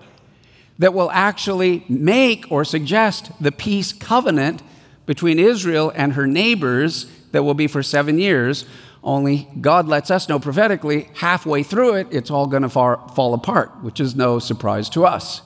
that 0.79 0.95
will 0.95 1.11
actually 1.11 1.85
make 1.89 2.51
or 2.51 2.65
suggest 2.65 3.31
the 3.41 3.53
peace 3.53 3.93
covenant 3.93 4.63
between 5.07 5.39
Israel 5.39 5.93
and 5.95 6.15
her 6.15 6.27
neighbors 6.27 7.07
that 7.33 7.43
will 7.45 7.55
be 7.55 7.67
for 7.67 7.83
seven 7.83 8.19
years. 8.19 8.65
Only 9.03 9.49
God 9.61 9.87
lets 9.87 10.11
us 10.11 10.29
know 10.29 10.39
prophetically, 10.39 11.11
halfway 11.15 11.63
through 11.63 11.95
it, 11.95 12.09
it's 12.11 12.31
all 12.31 12.47
going 12.47 12.63
to 12.63 12.69
fall 12.69 13.35
apart, 13.35 13.83
which 13.83 14.01
is 14.01 14.17
no 14.17 14.39
surprise 14.39 14.89
to 14.91 15.05
us. 15.05 15.43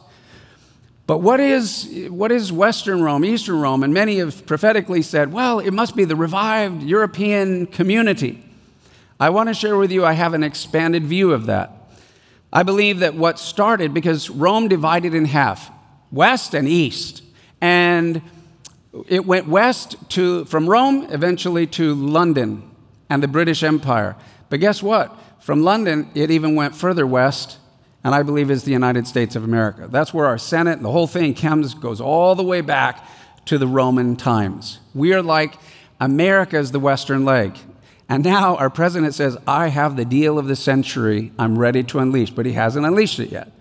But 1.08 1.18
what 1.18 1.40
is, 1.40 2.06
what 2.10 2.30
is 2.30 2.52
Western 2.52 3.02
Rome, 3.02 3.24
Eastern 3.24 3.60
Rome? 3.60 3.82
And 3.82 3.94
many 3.94 4.18
have 4.18 4.44
prophetically 4.46 5.00
said, 5.00 5.32
well, 5.32 5.58
it 5.58 5.70
must 5.70 5.96
be 5.96 6.04
the 6.04 6.14
revived 6.14 6.82
European 6.82 7.66
community. 7.66 8.44
I 9.18 9.30
want 9.30 9.48
to 9.48 9.54
share 9.54 9.76
with 9.76 9.90
you, 9.90 10.04
I 10.04 10.12
have 10.12 10.34
an 10.34 10.44
expanded 10.44 11.06
view 11.06 11.32
of 11.32 11.46
that. 11.46 11.77
I 12.52 12.62
believe 12.62 13.00
that 13.00 13.14
what 13.14 13.38
started, 13.38 13.92
because 13.92 14.30
Rome 14.30 14.68
divided 14.68 15.14
in 15.14 15.26
half, 15.26 15.70
west 16.10 16.54
and 16.54 16.66
east. 16.66 17.22
And 17.60 18.22
it 19.06 19.26
went 19.26 19.48
west 19.48 19.96
to, 20.10 20.44
from 20.46 20.68
Rome 20.68 21.08
eventually 21.10 21.66
to 21.68 21.94
London 21.94 22.70
and 23.10 23.22
the 23.22 23.28
British 23.28 23.62
Empire. 23.62 24.16
But 24.48 24.60
guess 24.60 24.82
what? 24.82 25.14
From 25.40 25.62
London, 25.62 26.10
it 26.14 26.30
even 26.30 26.54
went 26.54 26.74
further 26.74 27.06
west, 27.06 27.58
and 28.02 28.14
I 28.14 28.22
believe 28.22 28.50
is 28.50 28.64
the 28.64 28.72
United 28.72 29.06
States 29.06 29.36
of 29.36 29.44
America. 29.44 29.88
That's 29.90 30.14
where 30.14 30.26
our 30.26 30.38
Senate 30.38 30.76
and 30.76 30.84
the 30.84 30.90
whole 30.90 31.06
thing 31.06 31.34
comes, 31.34 31.74
goes 31.74 32.00
all 32.00 32.34
the 32.34 32.42
way 32.42 32.60
back 32.60 33.06
to 33.46 33.58
the 33.58 33.66
Roman 33.66 34.16
times. 34.16 34.78
We 34.94 35.12
are 35.12 35.22
like 35.22 35.54
America's 36.00 36.70
the 36.72 36.80
Western 36.80 37.24
leg. 37.24 37.58
And 38.08 38.24
now 38.24 38.56
our 38.56 38.70
president 38.70 39.14
says, 39.14 39.36
I 39.46 39.68
have 39.68 39.96
the 39.96 40.04
deal 40.04 40.38
of 40.38 40.46
the 40.46 40.56
century. 40.56 41.32
I'm 41.38 41.58
ready 41.58 41.82
to 41.84 41.98
unleash, 41.98 42.30
but 42.30 42.46
he 42.46 42.52
hasn't 42.52 42.86
unleashed 42.86 43.18
it 43.18 43.30
yet. 43.30 43.52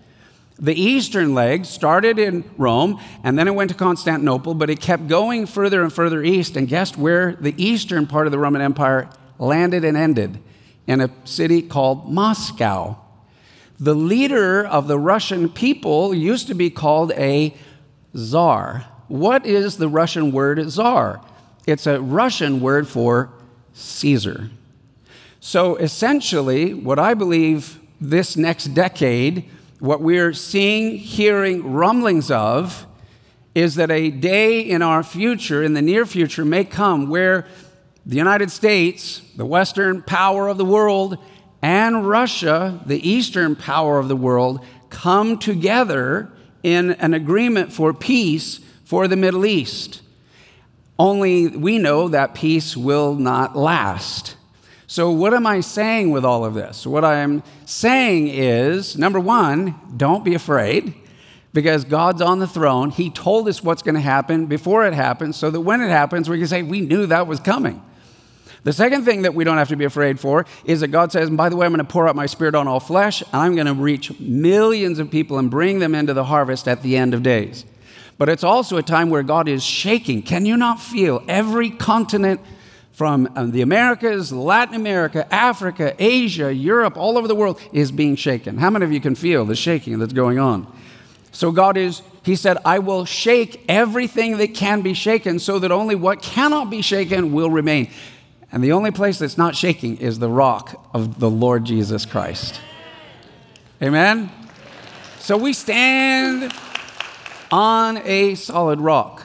The 0.60 0.74
eastern 0.74 1.36
leg 1.36 1.66
started 1.66 2.18
in 2.18 2.44
Rome 2.58 3.00
and 3.24 3.38
then 3.38 3.48
it 3.48 3.54
went 3.54 3.70
to 3.70 3.76
Constantinople, 3.76 4.56
but 4.56 4.70
it 4.70 4.80
kept 4.80 5.08
going 5.08 5.46
further 5.46 5.84
and 5.84 5.94
further 5.94 6.24
east. 6.24 6.56
And 6.56 6.68
guess 6.68 6.98
where 6.98 7.34
the 7.34 7.54
eastern 7.64 8.08
part 8.08 8.26
of 8.26 8.32
the 8.32 8.40
Roman 8.40 8.62
Empire 8.62 9.10
landed 9.38 9.84
and 9.84 9.96
ended? 9.96 10.40
In 10.88 11.02
a 11.02 11.12
city 11.26 11.62
called 11.62 12.12
Moscow. 12.12 12.98
The 13.78 13.94
leader 13.94 14.66
of 14.66 14.88
the 14.88 14.98
Russian 14.98 15.50
people 15.50 16.14
used 16.14 16.48
to 16.48 16.56
be 16.56 16.70
called 16.70 17.12
a 17.12 17.54
czar. 18.16 18.86
What 19.10 19.46
is 19.46 19.78
the 19.78 19.90
Russian 19.90 20.32
word 20.32 20.72
czar? 20.72 21.22
It's 21.68 21.86
a 21.86 22.02
Russian 22.02 22.62
word 22.62 22.88
for 22.88 23.30
Caesar. 23.78 24.50
So 25.40 25.76
essentially, 25.76 26.74
what 26.74 27.00
I 27.00 27.14
believe 27.14 27.80
this 28.02 28.36
next 28.36 28.66
decade, 28.74 29.46
what 29.80 30.02
we're 30.02 30.34
seeing, 30.34 30.98
hearing 30.98 31.74
rumblings 31.74 32.32
of, 32.32 32.86
is 33.56 33.76
that 33.76 33.90
a 33.90 34.10
day 34.10 34.60
in 34.60 34.82
our 34.82 35.04
future, 35.04 35.64
in 35.64 35.74
the 35.74 35.82
near 35.82 36.06
future, 36.06 36.44
may 36.44 36.64
come 36.64 37.10
where 37.10 37.48
the 38.06 38.16
United 38.16 38.52
States, 38.52 39.22
the 39.36 39.46
Western 39.46 40.02
power 40.02 40.48
of 40.48 40.58
the 40.58 40.66
world, 40.66 41.18
and 41.62 42.08
Russia, 42.08 42.80
the 42.86 43.08
Eastern 43.08 43.56
power 43.56 44.00
of 44.00 44.08
the 44.08 44.16
world, 44.16 44.64
come 44.90 45.38
together 45.38 46.32
in 46.64 46.92
an 46.92 47.14
agreement 47.14 47.72
for 47.72 47.94
peace 47.94 48.60
for 48.84 49.08
the 49.08 49.16
Middle 49.16 49.46
East. 49.46 50.02
Only 51.00 51.48
we 51.48 51.78
know 51.78 52.08
that 52.10 52.34
peace 52.34 52.76
will 52.76 53.16
not 53.16 53.56
last. 53.56 54.36
So, 54.88 55.12
what 55.12 55.34
am 55.34 55.46
I 55.46 55.60
saying 55.60 56.12
with 56.12 56.24
all 56.24 56.46
of 56.46 56.54
this? 56.54 56.88
What 56.88 57.04
I'm 57.04 57.44
saying 57.66 58.30
is 58.30 58.98
number 58.98 59.20
one, 59.20 59.76
don't 59.96 60.24
be 60.24 60.34
afraid 60.34 60.94
because 61.54 61.84
God's 61.84 62.22
on 62.22 62.40
the 62.40 62.48
throne. 62.48 62.90
He 62.90 63.10
told 63.10 63.48
us 63.48 63.62
what's 63.62 63.82
going 63.82 63.96
to 63.96 64.02
happen 64.02 64.46
before 64.46 64.86
it 64.86 64.94
happens 64.94 65.36
so 65.36 65.50
that 65.52 65.62
when 65.62 65.82
it 65.82 65.90
happens, 65.90 66.30
we 66.30 66.38
can 66.38 66.48
say, 66.48 66.64
We 66.64 66.82
knew 66.82 67.06
that 67.08 67.28
was 67.28 67.40
coming. 67.40 67.84
The 68.64 68.74
second 68.74 69.06
thing 69.06 69.22
that 69.22 69.34
we 69.34 69.44
don't 69.44 69.58
have 69.58 69.70
to 69.70 69.76
be 69.76 69.86
afraid 69.86 70.20
for 70.20 70.46
is 70.66 70.82
that 70.82 70.90
God 70.90 71.12
says, 71.12 71.30
and 71.30 71.38
by 71.38 71.48
the 71.48 71.56
way, 71.56 71.66
I'm 71.66 71.72
going 71.72 71.86
to 71.86 71.90
pour 71.90 72.08
out 72.08 72.16
my 72.16 72.26
spirit 72.26 72.54
on 72.54 72.68
all 72.68 72.82
flesh, 72.82 73.22
and 73.22 73.42
I'm 73.42 73.56
going 73.56 73.68
to 73.68 73.74
reach 73.74 74.20
millions 74.20 75.00
of 75.00 75.10
people 75.10 75.38
and 75.38 75.50
bring 75.50 75.80
them 75.80 75.96
into 75.96 76.14
the 76.14 76.26
harvest 76.26 76.68
at 76.68 76.82
the 76.82 76.98
end 76.98 77.14
of 77.14 77.24
days. 77.24 77.64
But 78.18 78.30
it's 78.30 78.44
also 78.44 78.78
a 78.78 78.84
time 78.84 79.10
where 79.10 79.24
God 79.24 79.48
is 79.48 79.64
shaking. 79.64 80.24
Can 80.24 80.46
you 80.46 80.58
not 80.58 80.82
feel 80.82 81.24
every 81.28 81.70
continent 81.70 82.42
from 82.92 83.30
uh, 83.36 83.46
the 83.46 83.62
Americas, 83.62 84.32
Latin 84.32 84.74
America, 84.74 85.32
Africa, 85.32 85.96
Asia, 86.00 86.52
Europe, 86.52 86.98
all 86.98 87.18
over 87.18 87.28
the 87.28 87.36
world 87.36 87.62
is 87.72 87.92
being 87.92 88.16
shaken? 88.16 88.58
How 88.58 88.72
many 88.72 88.86
of 88.86 88.92
you 88.92 89.00
can 89.00 89.14
feel 89.14 89.46
the 89.46 89.56
shaking 89.56 90.00
that's 90.00 90.14
going 90.14 90.40
on? 90.40 90.66
So 91.32 91.52
God 91.52 91.78
is, 91.78 92.02
He 92.24 92.36
said, 92.36 92.58
I 92.66 92.80
will 92.80 93.06
shake 93.06 93.64
everything 93.70 94.38
that 94.38 94.56
can 94.56 94.82
be 94.82 94.96
shaken 94.96 95.38
so 95.38 95.60
that 95.60 95.72
only 95.72 95.94
what 95.94 96.24
cannot 96.24 96.72
be 96.72 96.82
shaken 96.82 97.32
will 97.34 97.52
remain. 97.52 97.92
And 98.52 98.64
the 98.64 98.72
only 98.72 98.90
place 98.90 99.20
that's 99.20 99.38
not 99.38 99.56
shaking 99.56 99.98
is 99.98 100.18
the 100.18 100.30
rock 100.30 100.90
of 100.94 101.20
the 101.20 101.30
Lord 101.30 101.66
Jesus 101.66 102.06
Christ. 102.06 102.60
Amen? 103.80 104.32
So 105.20 105.38
we 105.38 105.54
stand 105.54 106.52
on 107.52 107.98
a 107.98 108.36
solid 108.36 108.80
rock. 108.82 109.24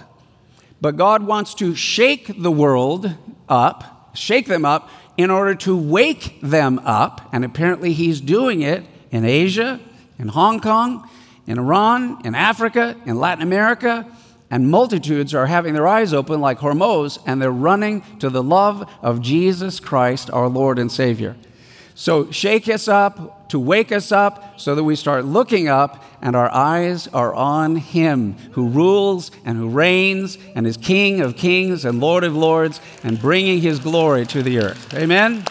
But 0.80 0.96
God 0.96 1.24
wants 1.24 1.54
to 1.54 1.74
shake 1.74 2.42
the 2.42 2.50
world 2.50 3.14
up, 3.48 4.10
shake 4.16 4.46
them 4.46 4.64
up, 4.64 4.90
in 5.16 5.30
order 5.30 5.54
to 5.54 5.76
wake 5.76 6.40
them 6.40 6.80
up. 6.80 7.28
And 7.32 7.44
apparently, 7.44 7.92
He's 7.92 8.20
doing 8.20 8.62
it 8.62 8.84
in 9.10 9.24
Asia, 9.24 9.80
in 10.18 10.28
Hong 10.28 10.60
Kong, 10.60 11.08
in 11.46 11.58
Iran, 11.58 12.20
in 12.24 12.34
Africa, 12.34 12.96
in 13.06 13.16
Latin 13.16 13.42
America. 13.42 14.06
And 14.50 14.70
multitudes 14.70 15.34
are 15.34 15.46
having 15.46 15.72
their 15.74 15.86
eyes 15.86 16.12
open 16.12 16.40
like 16.40 16.58
Hormuz, 16.58 17.18
and 17.26 17.40
they're 17.40 17.50
running 17.50 18.02
to 18.18 18.28
the 18.28 18.42
love 18.42 18.86
of 19.00 19.22
Jesus 19.22 19.80
Christ, 19.80 20.30
our 20.30 20.48
Lord 20.48 20.78
and 20.78 20.92
Savior. 20.92 21.36
So, 21.94 22.30
shake 22.30 22.68
us 22.68 22.88
up 22.88 23.48
to 23.52 23.58
wake 23.58 23.92
us 23.92 24.10
up 24.10 24.58
so 24.58 24.74
that 24.74 24.82
we 24.82 24.96
start 24.96 25.26
looking 25.26 25.68
up 25.68 26.02
and 26.22 26.34
our 26.34 26.50
eyes 26.50 27.06
are 27.08 27.34
on 27.34 27.76
Him 27.76 28.32
who 28.52 28.66
rules 28.68 29.30
and 29.44 29.58
who 29.58 29.68
reigns 29.68 30.38
and 30.54 30.66
is 30.66 30.78
King 30.78 31.20
of 31.20 31.36
kings 31.36 31.84
and 31.84 32.00
Lord 32.00 32.24
of 32.24 32.34
lords 32.34 32.80
and 33.04 33.20
bringing 33.20 33.60
His 33.60 33.78
glory 33.78 34.24
to 34.28 34.42
the 34.42 34.58
earth. 34.58 34.94
Amen? 34.94 35.44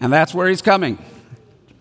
And 0.00 0.12
that's 0.12 0.34
where 0.34 0.48
He's 0.48 0.62
coming. 0.62 0.98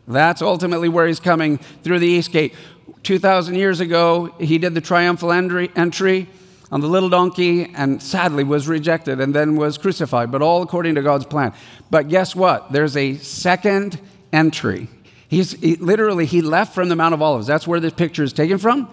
That's 0.08 0.44
ultimately 0.44 0.88
where 0.88 1.08
He's 1.08 1.20
coming 1.20 1.58
through 1.58 1.98
the 1.98 2.08
East 2.08 2.32
Gate. 2.32 2.54
2,000 3.02 3.56
years 3.56 3.80
ago, 3.80 4.36
He 4.40 4.60
did 4.60 4.76
the 4.76 4.82
triumphal 4.82 5.32
entry 5.32 6.30
on 6.72 6.82
the 6.82 6.88
little 6.88 7.10
donkey 7.10 7.72
and 7.76 8.02
sadly 8.02 8.44
was 8.44 8.68
rejected 8.68 9.20
and 9.20 9.34
then 9.34 9.56
was 9.56 9.78
crucified, 9.78 10.32
but 10.32 10.42
all 10.42 10.62
according 10.62 10.96
to 10.96 11.02
God's 11.02 11.26
plan. 11.26 11.54
But 11.90 12.08
guess 12.08 12.36
what? 12.36 12.72
There's 12.72 12.98
a 12.98 13.16
second 13.18 14.00
entry. 14.34 14.90
He's 15.28 15.52
he, 15.54 15.76
literally, 15.76 16.26
he 16.26 16.42
left 16.42 16.74
from 16.74 16.90
the 16.90 16.96
Mount 16.96 17.14
of 17.14 17.22
Olives. 17.22 17.48
That's 17.48 17.68
where 17.68 17.80
this 17.80 17.94
picture 17.94 18.24
is 18.24 18.34
taken 18.34 18.58
from. 18.58 18.90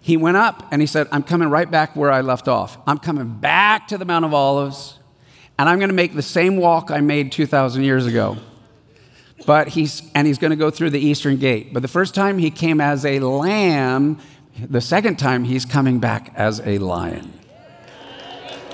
He 0.00 0.16
went 0.16 0.38
up 0.38 0.66
and 0.70 0.80
he 0.80 0.86
said, 0.86 1.08
I'm 1.12 1.22
coming 1.22 1.48
right 1.48 1.70
back 1.70 1.94
where 1.94 2.10
I 2.10 2.22
left 2.22 2.48
off. 2.48 2.78
I'm 2.86 2.98
coming 2.98 3.38
back 3.38 3.88
to 3.88 3.98
the 3.98 4.04
Mount 4.04 4.24
of 4.24 4.32
Olives 4.32 4.98
and 5.58 5.68
I'm 5.68 5.78
going 5.78 5.90
to 5.90 5.94
make 5.94 6.14
the 6.14 6.22
same 6.22 6.56
walk 6.56 6.90
I 6.90 7.00
made 7.00 7.32
2,000 7.32 7.82
years 7.82 8.06
ago. 8.06 8.38
But 9.44 9.68
he's, 9.68 10.02
and 10.14 10.26
he's 10.26 10.38
going 10.38 10.52
to 10.52 10.56
go 10.56 10.70
through 10.70 10.90
the 10.90 10.98
eastern 10.98 11.36
gate. 11.36 11.74
But 11.74 11.82
the 11.82 11.88
first 11.88 12.14
time 12.14 12.38
he 12.38 12.50
came 12.50 12.80
as 12.80 13.04
a 13.04 13.20
lamb 13.20 14.18
the 14.68 14.80
second 14.80 15.18
time, 15.18 15.44
he's 15.44 15.64
coming 15.64 15.98
back 15.98 16.32
as 16.36 16.60
a 16.60 16.78
lion. 16.78 17.32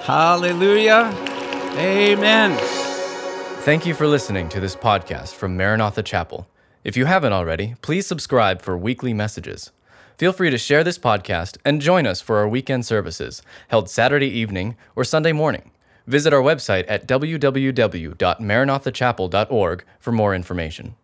Hallelujah. 0.03 1.12
Amen. 1.76 2.57
Thank 3.62 3.84
you 3.84 3.95
for 3.95 4.07
listening 4.07 4.49
to 4.51 4.61
this 4.61 4.76
podcast 4.76 5.34
from 5.34 5.57
Maranatha 5.57 6.03
Chapel. 6.03 6.47
If 6.84 6.97
you 6.97 7.07
haven't 7.07 7.32
already, 7.32 7.74
please 7.82 8.07
subscribe 8.07 8.62
for 8.62 8.78
weekly 8.78 9.12
messages. 9.12 9.72
Feel 10.18 10.32
free 10.32 10.51
to 10.51 10.59
share 10.59 10.84
this 10.84 10.99
podcast 10.99 11.59
and 11.64 11.82
join 11.82 12.07
us 12.07 12.20
for 12.20 12.37
our 12.37 12.49
weekend 12.49 12.87
services, 12.87 13.43
held 13.68 13.91
Saturday 13.91 14.28
evening 14.28 14.76
or 14.95 15.03
Sunday 15.05 15.32
morning. 15.32 15.72
Visit 16.07 16.32
our 16.32 16.41
website 16.41 16.84
at 16.89 17.09
www.maranathachapel.org 17.09 19.84
for 19.99 20.12
more 20.12 20.34
information. 20.34 20.95